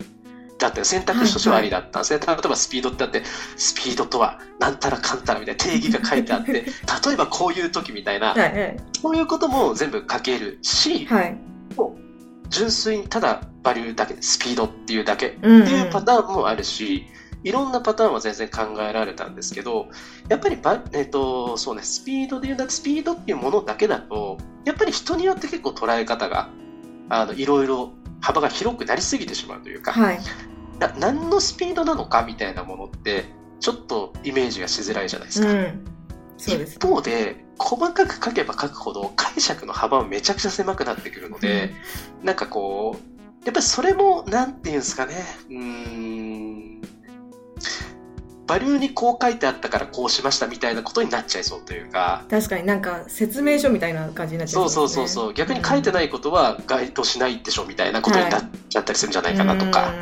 [0.57, 1.99] だった選択肢としてはありだった。
[1.99, 2.19] んですね。
[2.19, 2.27] はい。
[2.27, 3.23] はい、例えばスピードってあって、
[3.57, 6.63] スピードとはなんたらかんたらみたいな定義が書いてあって、例
[7.13, 11.37] えばこういう時みたいな、はいはい、そういうことも全部書けるし、はい、
[11.75, 11.99] もう
[12.49, 19.87] 純粋にただバリューだけでスピードっていうだけっていうパターンもあるし、うんうんいろんなパターンは全然考えられたんですけど、
[20.27, 26.49] やっぱりば、えっ、と、そうね、スピードで言うスピードっていうものだけだと、やっぱり人によって結構捉え方が、
[27.09, 30.19] あの、いろいろ幅が広くなりすぎてしまうというか、はい、
[30.79, 33.25] な何のスピードなのかみたいなものって、
[33.59, 35.51] ちょっとイメージがしづらいじゃないですか。
[35.51, 35.85] うん。
[36.39, 41.71] す一方で細かく書けば書くほど解釈の幅はめちゃくちゃ狭くなってくるので、
[42.21, 45.15] うん、なんかこうやっぱりそれもなんていうんですかね
[45.49, 46.08] うん
[48.49, 52.25] バリューにこう書いてあったからこうしましたみたいなことになっちゃいそうというか。
[52.31, 55.33] 確かになんか説明書みたいな感じになっちゃう、そうそうそうそう。
[55.35, 59.81] 逆に書いてないことは該当しないでしょみたいなことになっちゃったりするんじゃないかなとか。
[59.81, 59.93] は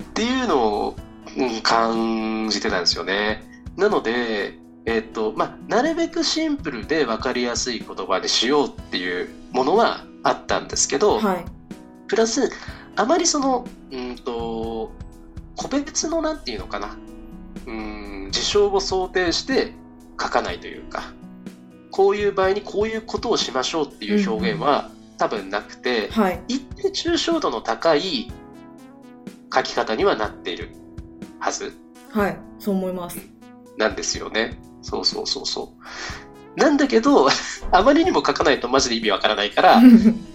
[0.00, 0.96] い、っていうのを、
[1.36, 3.44] うん、感じてたんですよね。
[3.76, 11.44] なので、えっ、ー、と、まあ、なるべくシンプルで分かりやすい言葉にしようっていうものはあったんですけど、はい、
[12.08, 12.50] プラス、
[12.96, 14.90] あまりその、うんと、
[15.56, 16.96] 個別のなんていうのかな、
[17.66, 19.72] うん事象を想定して
[20.20, 21.12] 書かないというか
[21.90, 28.32] こういう場合にこういうことをしましょうっていう表現は、多分なくて、はい、一定抽象度の高い
[29.52, 30.70] 書き方にはなっている
[31.38, 31.74] はず。
[32.10, 33.18] はい、そう思います。
[33.76, 34.58] なんですよね。
[34.82, 35.74] そうそうそうそ
[36.56, 36.58] う。
[36.58, 37.28] なんだけど、
[37.70, 39.82] あまりにも書かないとマジで意味わからないから、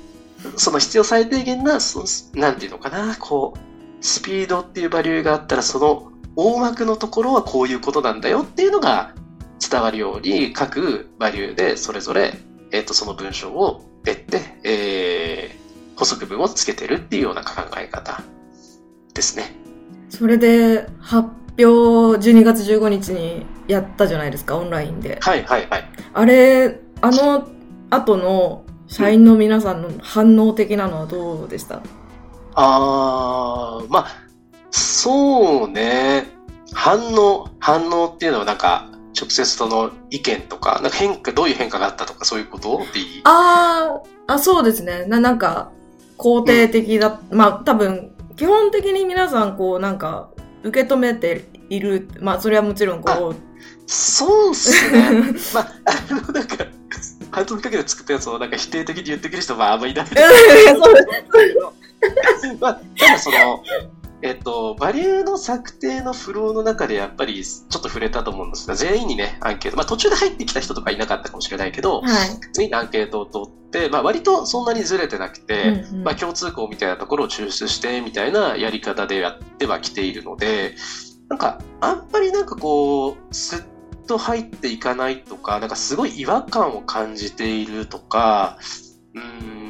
[0.56, 9.14] その必要最低限な、そなんていうのかな、こう、スピードっていうバリューがあったら、その大枠のところはこういうことなんだよっていうのが
[9.60, 12.34] 伝わるように各バリューでそれぞれ、
[12.72, 18.22] えー、とその文章を得て、えー、補足文をつけてるっていうような考え方
[19.14, 19.56] ですね。
[20.10, 25.20] それで発表12月15日にやったじゃないですかオンラインで。
[25.22, 25.90] はいはいはい。
[26.14, 27.48] あれあの
[27.90, 31.82] 後の社員の皆さんの反応的なのはどうでした、うん、
[32.54, 34.25] ああまあ
[34.72, 36.28] そうね。
[36.74, 42.80] 反応、反応っていうのはなんか、直接その意見とか、なんか変化、どういう変化があったとかそういうこと？
[42.94, 43.22] でいい？
[43.24, 45.06] ああ、そうですね。
[45.06, 45.72] な、なんか、
[46.18, 50.30] 肯定的だ、うん、まあ多分、基本的に皆さんこう、なんか、
[50.64, 53.36] 受け止めている、まあそれはもちろんこう、
[53.88, 55.34] そうっすね。
[55.54, 56.66] まあ、あの、なんか、
[57.32, 60.06] 半年かけて作ったやつをなんか否定的に言ってくる人はあんまりいない。
[60.08, 62.58] そうです。
[62.60, 63.64] まあ、ただその、
[64.26, 80.74] えっと、バリューの策定のフローの中でやっぱりちょっと触れたと思うんですが、全員にね、アンケート、まあ途中で入ってきた人とかいなかったかもしれないけど、はい、全員にアンケートを取って、まあ割とそんなにずれてなくて、うんうん、まあ共通項みたいなところを抽出してみたいなやり方でやってはきているので、
[81.30, 83.60] なんか、あんまりなんかこう、すっ
[84.08, 88.58] と入っていかないとか、なんかすごい違和感を感じているとか、
[89.14, 89.65] うん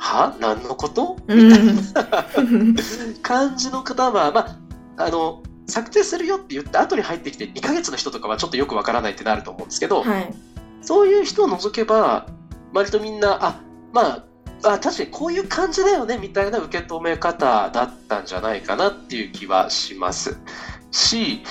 [0.00, 0.36] は？
[0.40, 1.16] 何のこと？
[1.28, 1.74] みたいな。
[3.22, 4.58] 感じの方は、ま
[4.96, 10.34] あ、あの、策定するよって言った後に入ってきて2ヶ月の人とかはちょっとよくわからないってなると思うんですけど、はい、
[10.82, 12.26] そういう人を除けば、
[12.72, 13.60] 割とみんな、あ、
[13.92, 14.24] まあ、
[14.62, 20.38] あ確かにこういう感じだよねみたいな受け止め方だったんじゃないかなっていう気はします。
[20.90, 21.42] し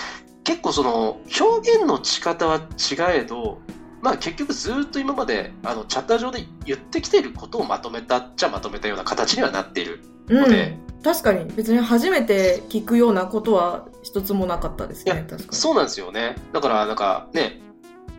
[0.44, 3.60] 結構その表現の仕方は違えど
[4.02, 11.46] まあ結局ずっと今まであのチャッター上で言ってきていることをまとめたっちゃまとめたような形にはなっているので、うん、確かに。
[11.56, 15.26] 別に初めて聞くようなことは一つもなかったですね。
[15.52, 16.36] そうなんですよね。
[16.54, 17.62] だからなんかね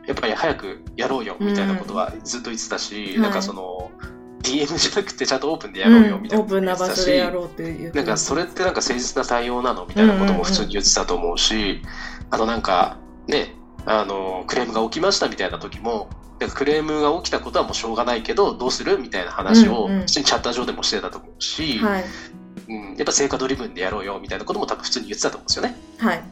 [0.07, 7.95] やっぱり早くやろうよみたいなことはずっと言ってたし、うん、なんかその、はい DM じゃなくてちゃんとオープンでやろうよみたいな、うん、オープンな場所でやろうっていう。
[7.95, 11.83] なんかそれってなんか誠実な対応なのみたいなことも普通に言ってたと思うし、
[12.31, 13.55] あとなんかね
[13.87, 22.05] あの、クレームが起きましたみたいな時も、なんかクレームが起きたことはもうしょうがないけど、どうするみたいな話を、普通にチャッター上でもしてたと思うし、はい、
[22.69, 25.77] うん、やっぱ成果ドリブンでやろうよみたいなことも多分普通に言ってたと思うんですよね。
[25.99, 26.23] はい。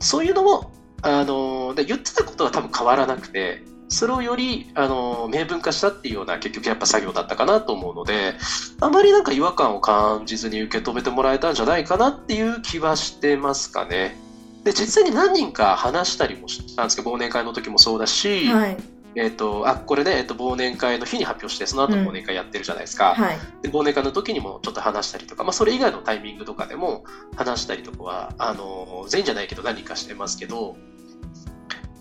[0.00, 8.34] そういうのも、あの、で言ってたことは多分変わらなくて、それをより、あの、明文化したっていうような結局やっぱ作業だったかなと思うので、
[8.80, 14.16] あまりなんか違和感を感じずに受け止めてもらえたんじゃないかなっていう気はしてますかね。
[14.64, 18.76] で、実際に何人か話したりもしたんですけど、忘年会の時もそうだし、はい、
[19.16, 23.14] えっ、ー、と、あ、これね、えっ、ー、と、忘年会の日に発表して、その後忘年会やってるじゃないですか。
[23.16, 27.04] うんはい、で、忘年会の時にもちょっと話したりとか、まあ、それ以外のタイミングとかでも
[27.36, 30.76] 話したりとかは、あの、全員じゃないけど何かしてますけど、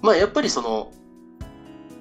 [0.02, 0.91] まあ、やっぱりその、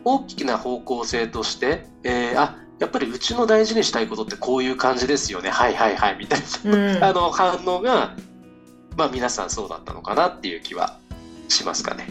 [0.05, 5.51] 大きな方向性として、えー、あ、やっぱりうちの大事にしたいことってこういう感じですよね。
[5.51, 8.15] はいはいはい、みたいな、うん、 あの、反応が
[8.99, 10.99] まあ皆さんそうだったのかなっていう気は
[11.47, 12.09] しますかね。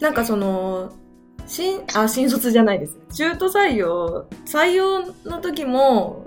[0.00, 0.92] なんかその、
[1.46, 2.96] 新、あ、新卒じゃないです。
[3.12, 6.24] 中途採用、採用の時も、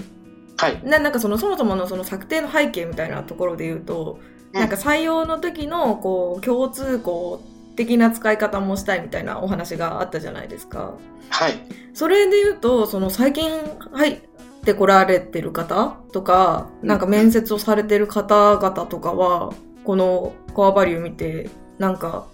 [0.58, 0.82] はい。
[0.84, 4.20] ななんかその、そもそものその策定の背景みたいなところで言うと、
[4.54, 7.42] うん、なんか採用の時の、こう、共通項
[7.76, 10.94] 的な使い方もしたいみたいなお話があったじゃないですか。
[11.30, 11.54] はい。
[11.94, 13.50] それで言うと、その最近、
[13.92, 14.22] はい、
[14.60, 22.28] ってこられてる方とか、なんか面接をされてる方々とかは、このコアバリュー見て、なんか、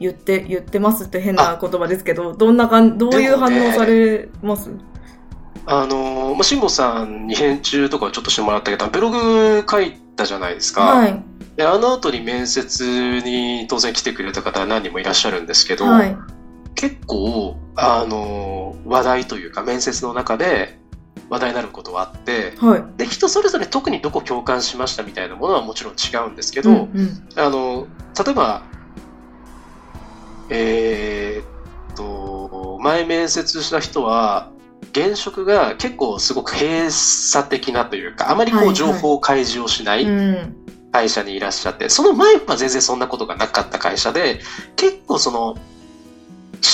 [0.00, 4.70] 言って、言ってますって変な言葉ですけど、どんなかん、どういう反応されます、
[5.66, 10.82] あのまあ、慎吾さんに編集とかちょっとしてもらったけど、ブログ書いたじゃないですか。
[10.82, 11.22] はい。
[11.56, 16.16] であの後に面接に当然来てくれた方は何人もいらっしゃるんですけど、はい、
[16.78, 20.78] 結構あの話題というか面接の中で
[21.28, 27.88] 話題になることはあって、はい、で人それぞれ特にどこ共感しましたみたいなものはもちろん違うんですけど、うんうん、あの
[28.24, 28.62] 例えば
[30.50, 34.52] えー、っと前面接した人は
[34.92, 40.06] 現職が結構すごく閉鎖的なというかあまりこう情報開示をしない
[40.92, 44.40] 会社にいらっしゃって、はいはい、その前は全然そんなことがなかった会社で
[44.76, 45.56] 結構その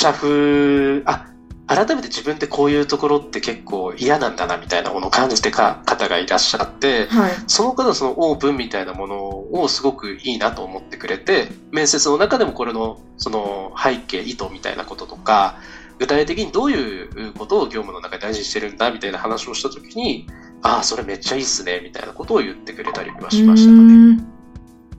[0.05, 1.31] 社風あ
[1.67, 15.57] 改めて自分ってこういうところって結構嫌なんだなみたいなものを感じてか方がいらっしゃって、はい、その方はそのオープンみたいなものをすごくいいなと思ってくれて面接の中でもこれのその背景意図みたいなこととか
[15.99, 20.27] 具体的にどういうことを業務の中で大事にしてるんだみたいな話をした時に
[20.61, 24.23] ああそれめっちゃいいっすねみたいなことを言ってくれたりはしましたかね。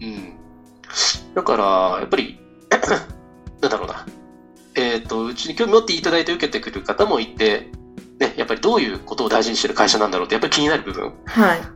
[0.01, 0.33] うん、
[1.35, 2.39] だからやっぱり
[3.61, 4.05] なんだろうな
[4.75, 7.71] えっ、ー、と、うちに興味持っていただいて受けてくる方もいて、
[8.19, 11.13] ね、やっぱりどういうことを大事にしてる会社なんだろうってやっぱり気になる部分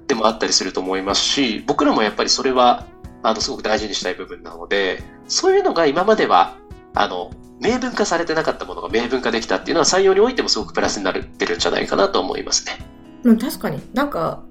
[0.07, 2.85] でもあったりすると思いますし、はい、僕らもやっぱりそれは
[3.23, 6.55] あのすごく大事にしたい部分なのでそういうのが今までは
[6.95, 12.77] あの明文化されてなかったものが明文化できたっていうのは採用においてもすごくプラスになってるんじゃないかなと思いますね。
[13.23, 14.43] うん、確かになんか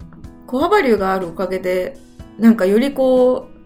[0.47, 1.97] コアバリューがあるおかげで
[2.39, 3.58] なんかよりこう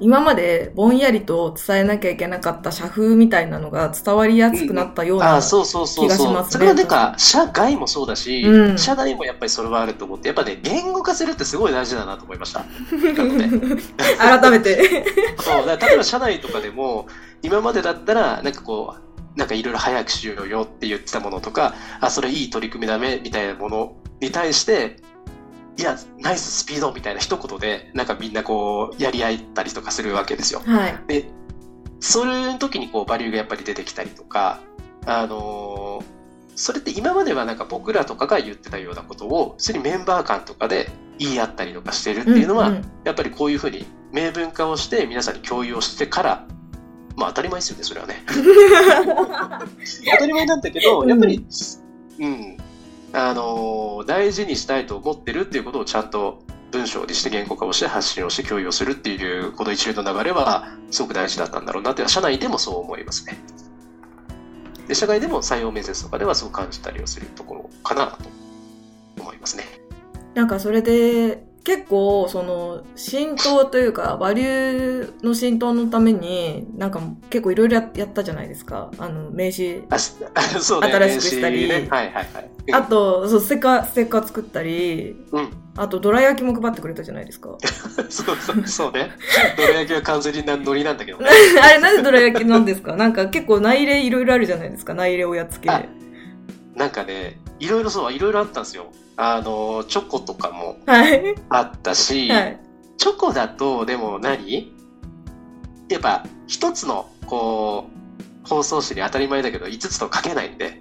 [0.00, 6.44] 今までぼんやりと伝えなきゃいけなかった社風みたいなのが伝わりやすくなったような気がしますね。
[6.50, 12.64] それはなんか社外もそうだし、うん、社内もやっぱりそれはあると思ってやっぱね言語化するってすごい大事だなと思いました。
[14.18, 15.04] 改めて
[15.38, 17.06] そうだ例えば社内とかでも
[17.42, 24.96] 今までだったらなんかこうなんかいろいろ早くしようよって言ってたものとかあそれいい取り組みだめみたいなものに対して
[25.76, 30.60] いや、ナイススピードみたいな一言で、なんかみんなこう、やり合ったりとかするわけですよ。
[30.64, 31.30] はい、で、
[32.00, 34.60] そういう時にこう、バリューがやっぱり出てきたりとか、
[35.06, 36.04] あのー、
[36.56, 46.46] それって今まではなんか僕らとかが言ってたようなことを、普通にメンバー間とかで言い合ったりとかしてるっていうのは、うんうん、やっぱりこういうふうに明文化をして皆さんに共有をしてから、
[47.16, 48.22] まあ当たり前ですよね、それはね。
[50.12, 51.44] 当たり前なんだけど、やっぱり、
[52.20, 52.56] うん、
[53.16, 63.38] あの大事にしたいと思ってるっていうことをちゃんと文章にして言語化をして発信をして共有をするっていうこの一連の流れはすごく大事だったんだろうなって社内でもそう思いますね。
[64.88, 68.28] で社外でも採用面接とかではそう感じたりをするところかなと
[69.22, 69.64] 思いますね。
[70.34, 77.00] なんかそれで結構その浸透というかバリューの浸透のためになんか
[77.30, 78.90] 結構いろいろやったじゃないですか。
[78.98, 79.82] あの名刺。
[79.88, 81.88] 新しくしたり、ね。
[81.88, 87.56] はいはいはい、あとそうステッカーステッカー作ったり、うん、あとどら焼きも配ってくれたじゃないですか。
[88.10, 89.12] そうそうそうね。
[89.56, 91.28] どら焼きは完全にノリなんだけど、ね、
[91.62, 92.94] あれなんでどら焼きなんですか？
[92.94, 94.92] なんか結構内入れいろいろあるじゃないですか。
[94.92, 95.70] 内入れおやつ系。
[96.74, 100.76] なんかねいろいろそういろいろあったんですよあの、チョコとかも
[101.48, 102.60] あったし、はい、
[102.96, 104.72] チョコだと、でも何？
[105.88, 107.90] やっぱ、一つの、こ
[108.44, 110.80] う、包装紙に当たり前だけど、5つと書けないんで。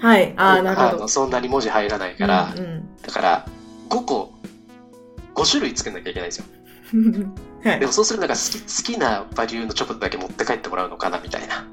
[0.00, 0.34] はい。
[0.36, 1.08] ああ、なるほど。
[1.08, 3.46] そんなに文字入らないから、うんうん、だから、
[3.88, 4.34] 5個、
[5.34, 6.44] 5種類作んなきゃいけないんですよ。
[7.64, 11.66] はい、でもそうするとなんか好き好きなバリューのチョコだけ持って帰ってもらうのかなみたいな。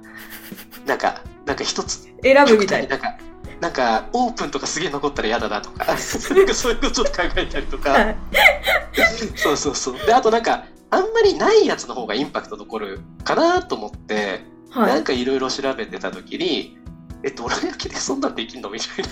[0.85, 2.09] なんか、なんか一つ。
[2.23, 2.89] 選ぶみたいな。
[2.89, 3.17] なんか、
[3.65, 5.85] なんかオープンとかすげえ残ったら嫌だなとか。
[5.89, 8.13] なんかそういうことちょっと考えたりとか。
[9.35, 10.05] そうそうそう。
[10.05, 16.77] であとなんかあんまりないやつの方がインパクト残るかなと思って、はい、なんかいろいろ調べてた時に
[17.23, 18.69] えどら焼きでそんなんできんの？
[18.69, 19.09] みたいな。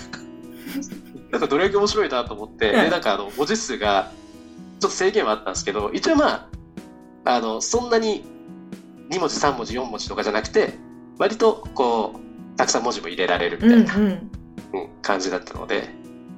[1.32, 4.12] なんかどら焼き面白いなと思って、はい、でなんかあの文字数が
[4.78, 6.48] ちょっと制限はあったんですけど一応ま
[7.24, 8.24] ああのそんなに
[9.10, 10.74] 2文字3文字4文字とかじゃなくて
[11.18, 14.30] 割とこうたくさん文字も入れられるみたいな、うんうん
[15.02, 15.88] 感じだったので、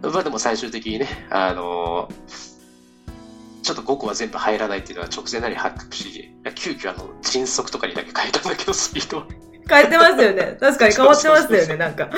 [0.03, 9.27] まあでも最終的にね、あのー、ちょっと5個は全部入らないっていうのは直前なり発覚し、急遽あの、迅速とかにだけ変えたんだけど、スピード
[9.68, 10.57] 変えてますよね。
[10.61, 12.09] 確かに 変わってましたよね、なんか。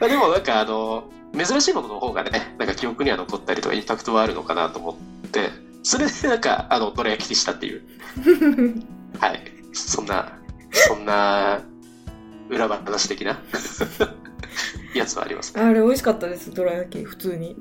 [0.00, 5.50] あでもなんかあの、珍しいものの方がね、なんか記憶には残ったりとかインパクトはあるのかなと思って、
[5.82, 7.82] それでなんか、あの、どら焼きにしたっていう。
[9.18, 9.40] はい。
[9.72, 10.32] そんな、
[10.72, 11.60] そんな
[12.48, 13.40] 裏話的な？
[14.94, 17.56] やつはあります、ね、あれ美味しかったですどら焼き普通に。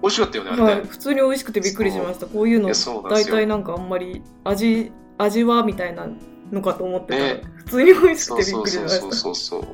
[0.00, 2.26] 美味しかったよねあれね、はい、普通に美味しくてびっくりしました。
[2.26, 2.70] こういうの
[3.10, 6.08] 大体なんかあんまり味味はみたいな
[6.52, 9.00] のかと思ってたら、ね、普通に美味しくてびっくりしました。
[9.00, 9.64] そうそうそう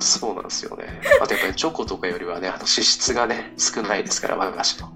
[0.00, 1.00] そうなんですよね。
[1.22, 4.92] あとやっぱりチョコとかよりはねあの脂質がね少ないですから和菓子の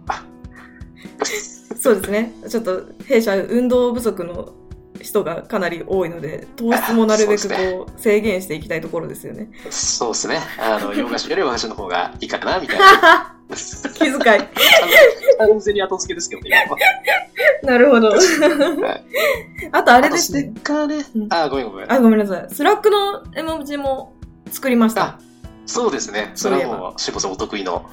[1.80, 2.32] そうですね。
[2.48, 4.52] ちょっと弊社運動不足の
[5.08, 9.50] 人がかなり多いので、糖質もなるべくこう 制限していきたいところですよね。
[9.70, 10.40] そうですね。
[10.58, 13.34] あの、 洋菓子より和菓子の方がいいかな、みたいな。
[13.94, 14.20] 気遣い。
[15.38, 16.50] 完全に後付けですけどね、
[17.62, 18.14] なるほど。
[19.72, 20.52] あとあれですね。
[21.30, 21.92] あ、ごめんごめん。
[21.92, 22.46] あ、ごめんなさい。
[22.50, 24.12] Slack の絵文字も
[24.50, 25.18] 作りました。
[25.64, 26.32] そうですね。
[26.34, 27.88] それはもう、しぼさんお得意の。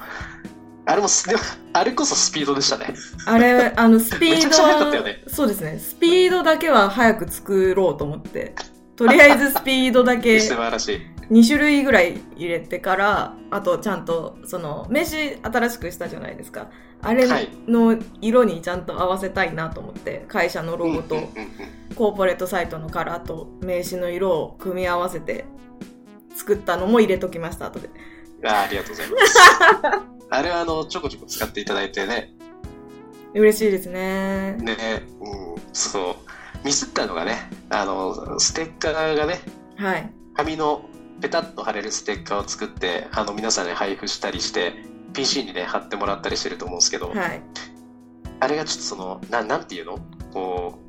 [0.86, 2.94] あれも、でも、あれこそスピードでしたね。
[3.26, 5.02] あれ、あの、 スピード。
[5.02, 5.78] ね、そうですね。
[5.78, 8.54] スピードだけは早く作ろうと思って。
[8.94, 10.40] とりあえずスピードだけ。
[10.40, 11.16] 素晴らしい。
[11.30, 16.70] 2種類ぐらい入れてからあとちゃんとその名刺新しくしたじゃないですか
[17.02, 17.26] あれ
[17.66, 21.16] の色にちゃんと合わせたいなと思って会社のロゴと
[21.96, 25.46] コーポレートサイトのカラーと名刺の色を組み合わせて
[26.34, 27.90] 作ったのも入れときました後で
[28.44, 29.38] あありがとうございます。
[30.30, 32.34] あれはあのちょこちょこ使っていただいてね。
[33.34, 34.52] 嬉しいですね。
[34.54, 34.76] ね
[35.20, 36.64] うんそう。
[36.64, 39.40] ミスったのがねあのステッカーがね
[39.76, 40.10] はい。
[40.34, 40.88] 紙の
[41.20, 44.74] ペタッと貼れるステッカーを作ってあの皆さんに配布したりして
[45.14, 47.42] PC にね貼ってもらったりしてると思うんですけど、はい、
[48.40, 49.98] あれがちょっとそのななんていうの？
[50.32, 50.86] こう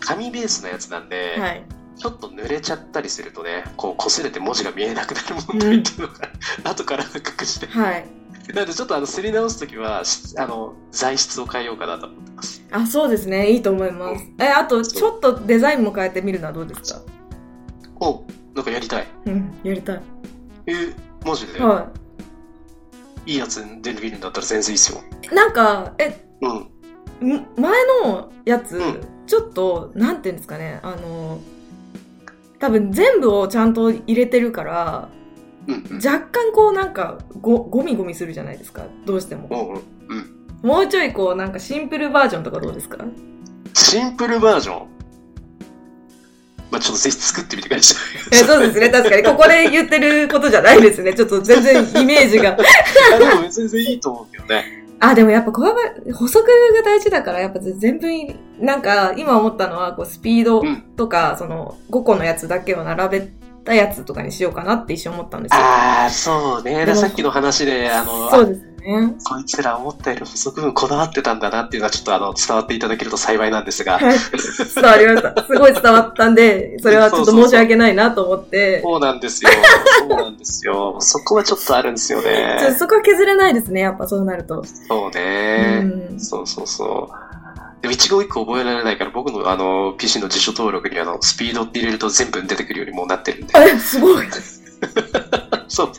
[0.00, 1.64] 紙ベースのやつなんで、はい、
[1.96, 6.14] ちょっと濡れちゃったりするとねこう擦れて文字が見えなくなる問題っていうのが、
[6.58, 8.06] うん、 後から発覚して、はい、
[8.54, 10.02] なのでちょっとあのすり直す時は
[10.36, 12.62] あの材質を変えようかなと思ってます。
[12.70, 13.50] あそうですね。
[13.50, 17.00] いいと思います、うん、えあとちょっとデザインも変えてみるのはどうですか？
[18.00, 18.24] お
[18.54, 19.06] なんかやりたい。
[19.26, 20.02] うん、やりたい。
[20.66, 20.94] え
[21.24, 21.60] マジで？
[21.60, 21.88] は
[23.26, 23.32] い。
[23.32, 25.00] いいやつできるんだったら全然いいっすよ。
[25.32, 27.46] なんか、え、うん。
[27.56, 27.72] 前
[28.04, 31.40] のやつ、うん、ちょっと、なんていうんですかね、あの、
[32.58, 35.08] 多分全部をちゃんと入れてるから、
[35.66, 43.04] うんうん、若干こうなんかごゴミゴミするじゃないですかどうしても、うんうん、もうちょいこうなんかシンプルバージョンとかどうですか？
[43.74, 44.88] シンプルバージョン？
[46.70, 47.94] まあ、ちょっとぜひ作ってみてくださ
[48.32, 48.34] い。
[48.34, 49.22] そうですね、確かに。
[49.22, 51.14] ここで言ってることじゃないですね。
[51.14, 52.56] ちょっと全然イメージが。
[52.58, 52.64] で
[53.36, 54.75] も全然いいと思うけどね。
[55.00, 58.08] あ、でもやっぱこれ補足が大事だから、やっぱ全部、
[58.58, 60.62] なんか今思ったのは、こうスピード
[60.96, 63.28] とか、うん、その5個のやつだけを並べ
[63.64, 65.58] たやつとかにしようかなって一瞬思ったんですよ。
[65.60, 66.86] ああ、そうね。
[66.94, 69.14] さっきの話で、あの、そうですね。
[69.24, 73.98] こいつら思ったより補足分こだわってたんだなっていうのはちょっとあの伝わっていただけると幸いなんですが。
[73.98, 74.16] はい、
[74.74, 75.42] 伝わりました。
[75.44, 78.80] すごい伝わったんで、それはちょっと申し訳ないなと思って。
[78.82, 79.50] そうなんですよ。
[79.98, 80.96] そうなんですよ。
[81.00, 82.74] そこはちょっとあるんですよね。
[82.78, 84.64] そこは削れないですね、やっぱそうなると。
[84.88, 85.80] そうね。
[86.12, 87.26] うん、そうそうそう。
[87.82, 93.52] でも一語一個覚えられないから、僕のあの PC の辞書登録にあのスピードって入れると全部出てくるようにもうなってるんで。
[93.58, 94.26] え、 すごい。
[95.68, 95.92] そう。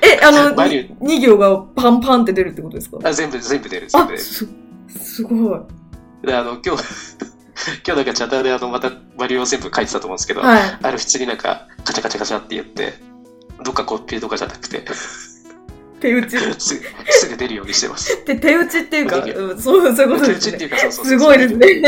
[0.00, 2.98] え、あの、 2行がパンパンって出るってことですか？
[3.04, 3.88] あ全部、全部出る。
[3.88, 4.22] 全部出る。
[4.22, 4.48] す、
[4.98, 6.26] すごい。
[6.26, 6.82] で、あの、今日、
[7.86, 12.94] 今日なんかチャッターであの、またバリューを全部書いてたと思うんですけど、はい、あれ普通になんか、カチャカチャカチャって言って、
[13.64, 14.84] どっかコピーとかじゃなくて、
[16.00, 16.80] 手打ち す
[17.10, 18.16] すぐ出るようにしてます。
[18.24, 20.56] 手手打ちっていうか、うん、そう、そういうことですね。
[20.56, 21.82] 手打ちっていうか、そうそうすごいですね。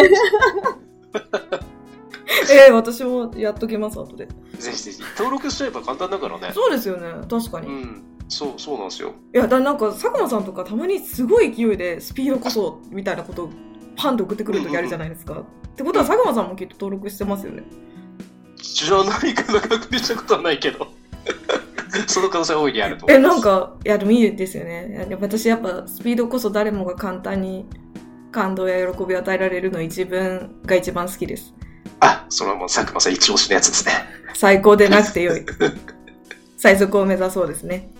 [2.50, 4.26] えー、私もやっときます、後で。
[4.58, 5.02] ぜひぜひ。
[5.18, 6.50] 登録しちゃえば簡単だからね。
[6.54, 7.66] そうですよね、確かに。
[7.66, 8.02] うん。
[8.28, 9.12] そう、そうなんですよ。
[9.34, 13.50] いや、だなんか、佐久間さんとかたまにすごい勢いで、スピードこそ、みたいなことを
[13.96, 15.32] パンと送ってくる時あるじゃないですか。
[15.34, 17.62] うんうんうん、ってことは、佐久間さんもきっと登録してますよね。
[18.56, 20.86] 知らないから確認したことはないけど。
[22.08, 23.32] その可能性大いにあると思います。
[23.32, 25.06] え、なんか、いや、でもいいですよね。
[25.20, 27.66] 私やっぱ、スピードこそ誰もが簡単に
[28.32, 31.54] 感動や喜びを与えられるの一文が一番好きです。
[32.04, 33.92] あ、それはもう佐久間さん一押しのやつですね。
[34.34, 35.44] 最高でなくてよい。
[36.58, 37.90] 最速を目指そうですね。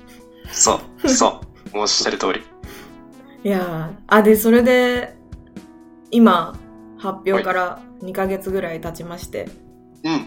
[0.52, 1.40] そう、そ
[1.74, 1.78] う。
[1.78, 2.42] おっしゃる通り。
[3.44, 5.16] いやあ、で、それで、
[6.10, 6.56] 今、
[6.98, 9.48] 発表から2ヶ月ぐらい経ちまして。
[10.04, 10.26] うん。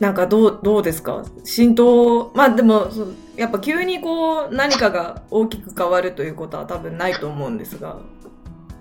[0.00, 1.24] なんかどう、どうですか？
[1.44, 2.88] 浸透、まあでも、
[3.36, 7.98] やっぱ急にこう、何かが大きく変わるということは多分ないと思うんですが。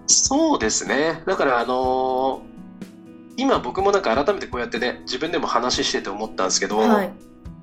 [0.07, 1.21] そうですね。
[1.27, 2.52] だからあのー
[3.37, 7.11] 今僕もなんか改めてこうやってね自分でも話してて思ったんですけど、はい、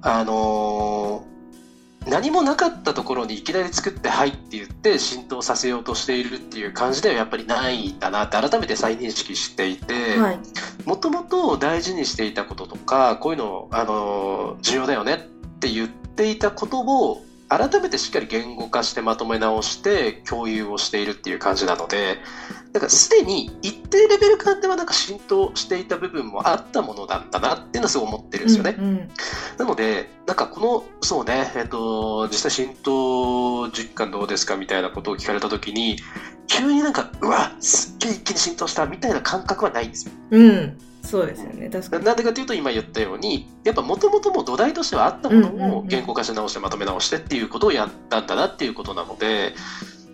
[0.03, 9.95] あのー、何もなかったところにいきなり作って「はい」って言って浸透させようとしているっていう感じではやっぱりないんだなって改めて再認識していて
[10.85, 15.19] もともと大事にしていたこととかこういうの、あのー、重要だよねっ
[15.61, 22.19] て言っていたことを改めてしっかり言語化してまとめ直して共有をしているっていう感じなので
[22.73, 28.77] だからすでに一定レベル感ではなんか浸透していた部分もあったものなんだなっていうのはすごい思ってるんですよね。
[28.79, 29.11] うんうん、
[29.59, 35.97] なので、なんかこの、そうね、えっと、実際浸透実感どうですかみたいなことを聞かれたときに、
[36.47, 40.13] 急になんか、うわ、すっげえ一気に浸透したみたいな感覚はないんですよ。
[40.31, 40.79] うん。
[41.03, 42.05] そうですよね、確かに。
[42.05, 49.55] なんでかというと、今言ったように、やっぱもともとも土台としてはあったものを言語化し直してまとめ直してっていうことをやったんだなっていうことなので、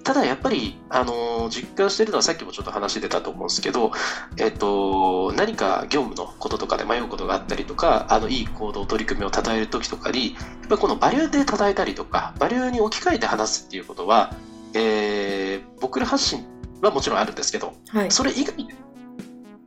[0.07, 3.91] ただやっぱり、あの実感してるのはさっきもちょっと話出たと思うんですけど、
[4.37, 14.33] えっと、何か業務のこととかで迷うことがあったりとか、あの、いい行動、取り組みを称える時とかに、やっぱこのバリューで称えたりとか、バリューに置き換えて話すっていうことは、
[14.75, 16.45] えー、僕ら発信
[16.83, 18.65] はもちろんあるんですけど、はい、それ以外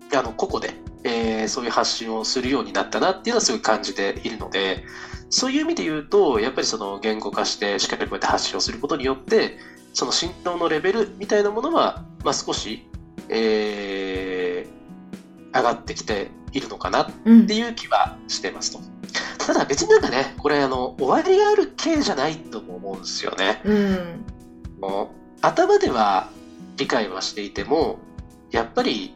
[0.09, 0.73] で、あの、個々で、
[1.03, 4.85] えー、そういう発信をするようになったなっていうのはすごい感じているので、
[5.30, 9.57] そういう意味で言うと、やっぱりその言語化して、しっかりこうやって発信をすることによって、
[9.93, 12.88] その浸透のレベルみたいなものは、まあ、少し、
[13.30, 17.11] えー、上がってきているのかなっ
[17.47, 18.80] ていう気はしてますと。
[18.80, 18.86] うん、
[19.38, 23.61] ただ別になんかね、これあの、終わりがある系じゃないと思うんですよね。
[23.65, 24.25] うん、
[24.80, 25.07] もう
[25.41, 26.30] 頭では
[26.77, 27.99] 理解はしていても、
[28.51, 29.15] やっぱり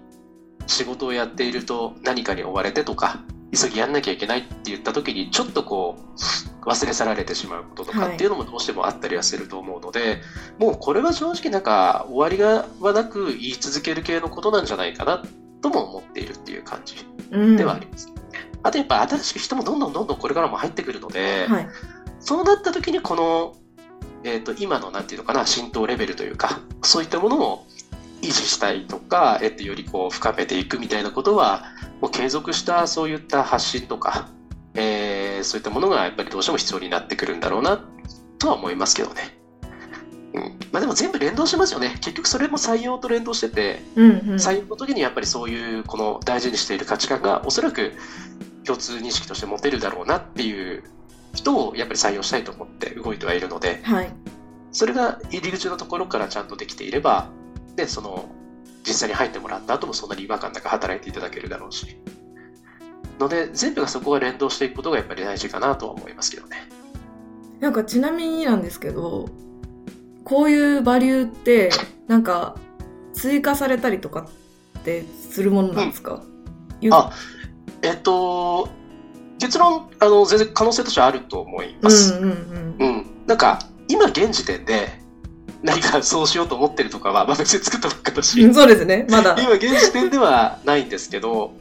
[0.68, 3.20] 仕事をやっていると何かに追われてとか、
[3.56, 10.20] 急ぎやんなきゃいけないって言った時にちょっとこう忘れ去られてしまうこととかっていうのもどうしてもあったりはすると思うので、はい、
[10.58, 15.24] もうこれは正直なんか終わりがはなく言い続ける系のことなんじゃないかな
[15.62, 17.06] とも思っているっていう感じ
[17.58, 18.14] ではあります、うん、
[18.64, 21.68] あとやっぱ新しく人もどんどんどんどんこれからも入ってくるので、はい、
[22.20, 23.56] そうなった時にこの、
[24.24, 27.68] えーと、と今のなんていうのかな浸透レベルというかそういったものを
[28.24, 31.64] 維持したいとか、えっと、よりこう深めていくみたいなことは、
[32.02, 34.30] もう継続したそういった発信とか、
[34.76, 37.86] えー、そういったものがやっぱりどうしても必要になってくるんだろうな
[38.40, 39.38] とは思いますけどね。
[40.34, 41.92] うんまあ、でも全部連動しますよね。
[42.02, 47.94] 結局それも採用と連動してて、うんうん、採用の時にやっぱりそういうこの大事にしている価値観がおそらく
[48.66, 50.84] 共通認識として持てるだろうなっていう
[51.36, 54.12] 人をやっぱり採用したいと思って動いてはいるので、はい、
[54.72, 57.30] それが入り口のところからちゃんとできていれば、
[57.76, 58.30] で、その、
[58.86, 61.98] 実際に入ってもらった後もそんなに違和感なく働いていただけるだろうし。
[63.20, 66.70] ので、全部がそこが連動していくことがやっぱり大事かなとは思いますけどね。
[67.60, 69.30] なんかちなみになんですけど、
[70.24, 71.70] こういうバリューって、
[72.08, 72.56] なんか、
[73.14, 74.28] 追加されたりとか
[74.80, 76.24] ってするものなんですか、
[76.82, 77.12] うん、あ、
[77.84, 78.70] えっと、
[79.40, 82.16] 結論、あの、全然可能性としてはあると思います。
[82.16, 82.88] うんうんうん。
[82.88, 83.06] うん。
[83.28, 85.03] なんか、今現時点で、
[85.64, 89.36] 何かそうしようと思ってるとかは、まあ、別に作ったばっかだし、そうですね、まだ。
[89.40, 91.54] 今、現時点ではないんですけど、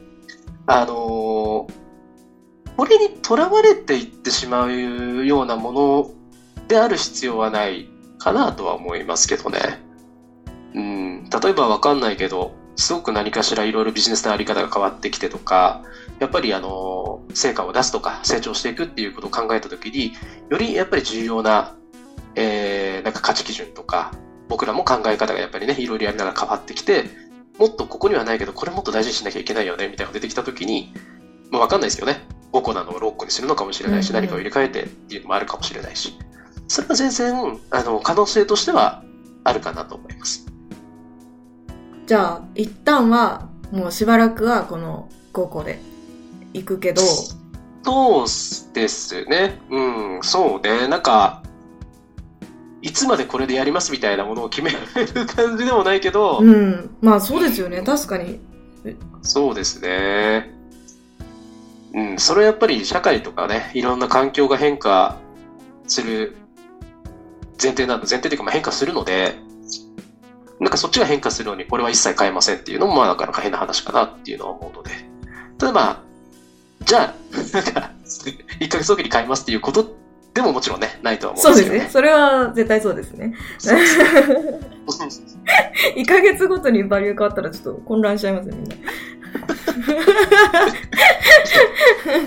[0.67, 1.73] あのー、
[2.75, 6.11] これにとらわれていってしまうようなもの
[6.67, 9.59] である必要はないかなとは思いますけどね。
[10.75, 15.83] うん、例えばわかんないけど、すごく何かしらいろいろビジネスのあり方が変わってきてとか、
[16.19, 20.13] やっぱりあの、成果を出すとか成長していくっていうことを考えたときに、
[20.49, 21.75] よりやっぱり重要な
[22.35, 24.11] えー、なんか価値基準とか、
[24.49, 27.05] 僕らも考え方がやっぱりね、いろいろやりながら変わってきて、
[27.57, 30.93] もっとここにはないけど、これもっと大事にしなきゃいけないよね、みたいなのが出てきたときに、
[31.51, 32.25] まあわかんないですよね。
[32.51, 36.17] 5個なのを6個にするのかもしれないし、何かを入れ替えてっていうのもあるかもしれないし、
[36.67, 39.03] それは全然、あの、可能性としては
[39.43, 40.45] あるかなと思います。
[42.05, 45.79] じゃあ、一旦は、もうしばらくはこの5個で
[46.53, 47.01] 行くけど、
[47.85, 48.25] そう
[48.73, 49.59] ですね。
[49.69, 50.87] うん、そうね。
[50.87, 51.42] なんか、
[52.83, 54.77] いつまでこれでやりますみたいなものを決める
[55.25, 58.39] 感じでもないけど、うん、まあそうですよね、確かに。
[59.21, 60.53] そうですね。
[61.93, 65.17] うん、それはやっぱり社会とかね、いろんな環境が変化
[65.87, 66.35] する
[67.61, 69.35] 前提なの、前提というかまあ変化するので、
[70.59, 74.91] なんかそっちが変化するのにこれは一切変えませんっていうのもまあなかなか変な話かなっていうのは思うので。
[75.57, 75.99] ただまあ、
[76.83, 77.13] じゃあ、
[77.53, 77.91] なんか、
[78.59, 80.02] 1ヶ月おきに変えますっていうこと
[80.33, 81.91] でももちろんね、ないとは思うんですけど、ね、そうですね。
[81.91, 83.35] それは絶対そうですね。
[85.95, 88.75] 1ヶ月ごとにバリュー変わったらちょっと混乱しちゃいますね、みんな。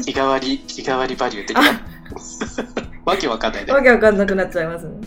[0.02, 1.62] 日替わり、日替わりバリュー的な。
[3.04, 3.72] わけわかんないね。
[3.72, 5.00] わけわかんなくなっちゃいますね。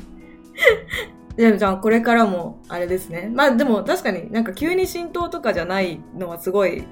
[1.38, 3.32] でもじゃあこれからもあれですね。
[3.34, 6.84] まあでも確かになんか急に浸透とかじゃないのはすごい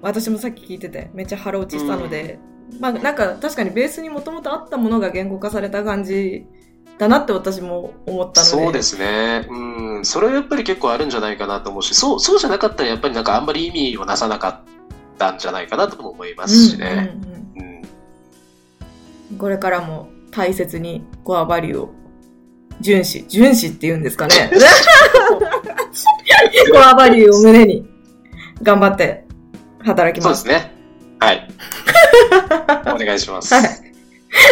[0.00, 2.38] 私もさっき聞いててめっちゃ腹落ちしたので、
[2.78, 6.46] まあなんか確かにベースにもともとあったものが言語化された感じ
[6.98, 8.52] だなって私も思ったので。
[8.52, 9.46] そうですね。
[9.48, 10.04] うん。
[10.04, 14.60] それはやっぱり結構あるんじゃないかなと思うし、そう、そうじゃなかったらやっぱりなんかあんまり意味をなさなかっ
[15.18, 17.16] たんじゃないかなとも思いますしね。
[17.56, 17.82] うん、うん
[19.30, 21.94] うん、これからも大切にコアバリューを
[22.82, 24.50] 遵守、遵守って言うんですかね。
[26.72, 27.86] コアバリューを胸に
[28.62, 29.26] 頑張って
[29.80, 30.42] 働きます。
[30.42, 30.79] そうですね。
[31.20, 31.48] はい。
[32.94, 33.54] お願いします。
[33.54, 33.64] はい。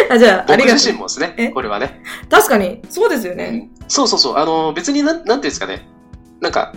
[0.09, 0.73] あ、じゃあ、ありがとう。
[0.73, 2.03] 僕自身もですね、これはね。
[2.29, 3.69] 確かに、そうですよね。
[3.81, 4.37] うん、そうそうそう。
[4.37, 5.87] あの、別になん、なんていうんですかね。
[6.41, 6.73] なんか、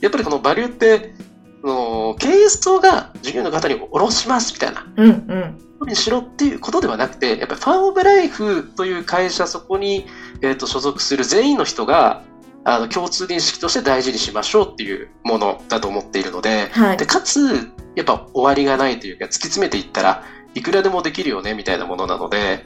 [0.00, 1.14] やっぱりこのバリューって、
[1.62, 4.86] の経営層が授業の方に下ろしますみたいな。
[4.96, 5.86] うんうん。
[5.86, 10.06] にしろっていうことではなくて、やっぱりファンオブライフという会社、そこに、
[10.42, 12.22] えーと、所属する全員の人が、
[12.64, 22.64] あの共通認識として大事にしましょうっていうものだと思っているのではい、でかつやっぱ終わりがないというか突き詰めていったらいくらでもできるよねみたいなものなので、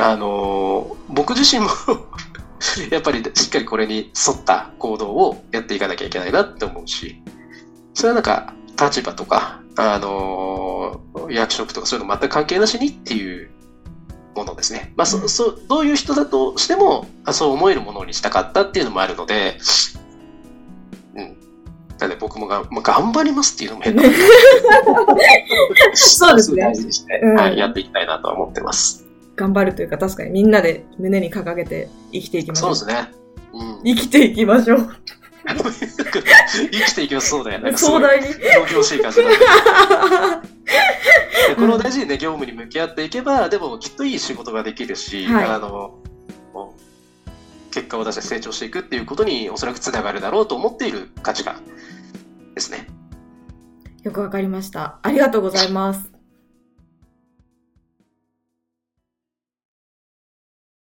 [0.00, 1.70] あの僕自身も
[2.90, 7.22] やっぱりしっかりこれに沿った行動をやっていかなきゃいけないなって思うし
[7.94, 13.50] それはなんか立場とか、あの役職とかそういうの全く関係なしにっていう
[14.34, 14.92] ものですね。
[14.96, 19.58] まあ、そ、そ、どういう人だとしても、そう思えるものにしたかったっていうのもあるので、
[21.14, 21.36] うん。
[21.98, 24.02] なので僕もが、まあ、頑張りますっていうのも変な。
[25.94, 26.62] そうですね。
[26.62, 29.04] 大事にして、うん、はい、やっていきたいなとは思ってます。
[29.36, 32.76] 頑張るというか、確かにみんなで胸に掲げて生きていきましょう。
[32.76, 33.10] そうですね。
[33.52, 34.88] うん、生きていきましょう。
[36.70, 37.76] 生きていきます、そうだよね。
[37.76, 38.26] 壮大に。
[38.26, 39.22] 東京生活
[41.56, 45.98] この大事にね、業務に向き合っていけば、でもきっといい仕事ができるし、はい、あの、
[47.70, 51.62] 結果を出して成長していくっていうことにおそらくつながるだろうと思っている価値観
[52.54, 52.88] ですね。
[54.02, 54.98] よくわかりました。
[55.02, 56.09] ありがとうございます。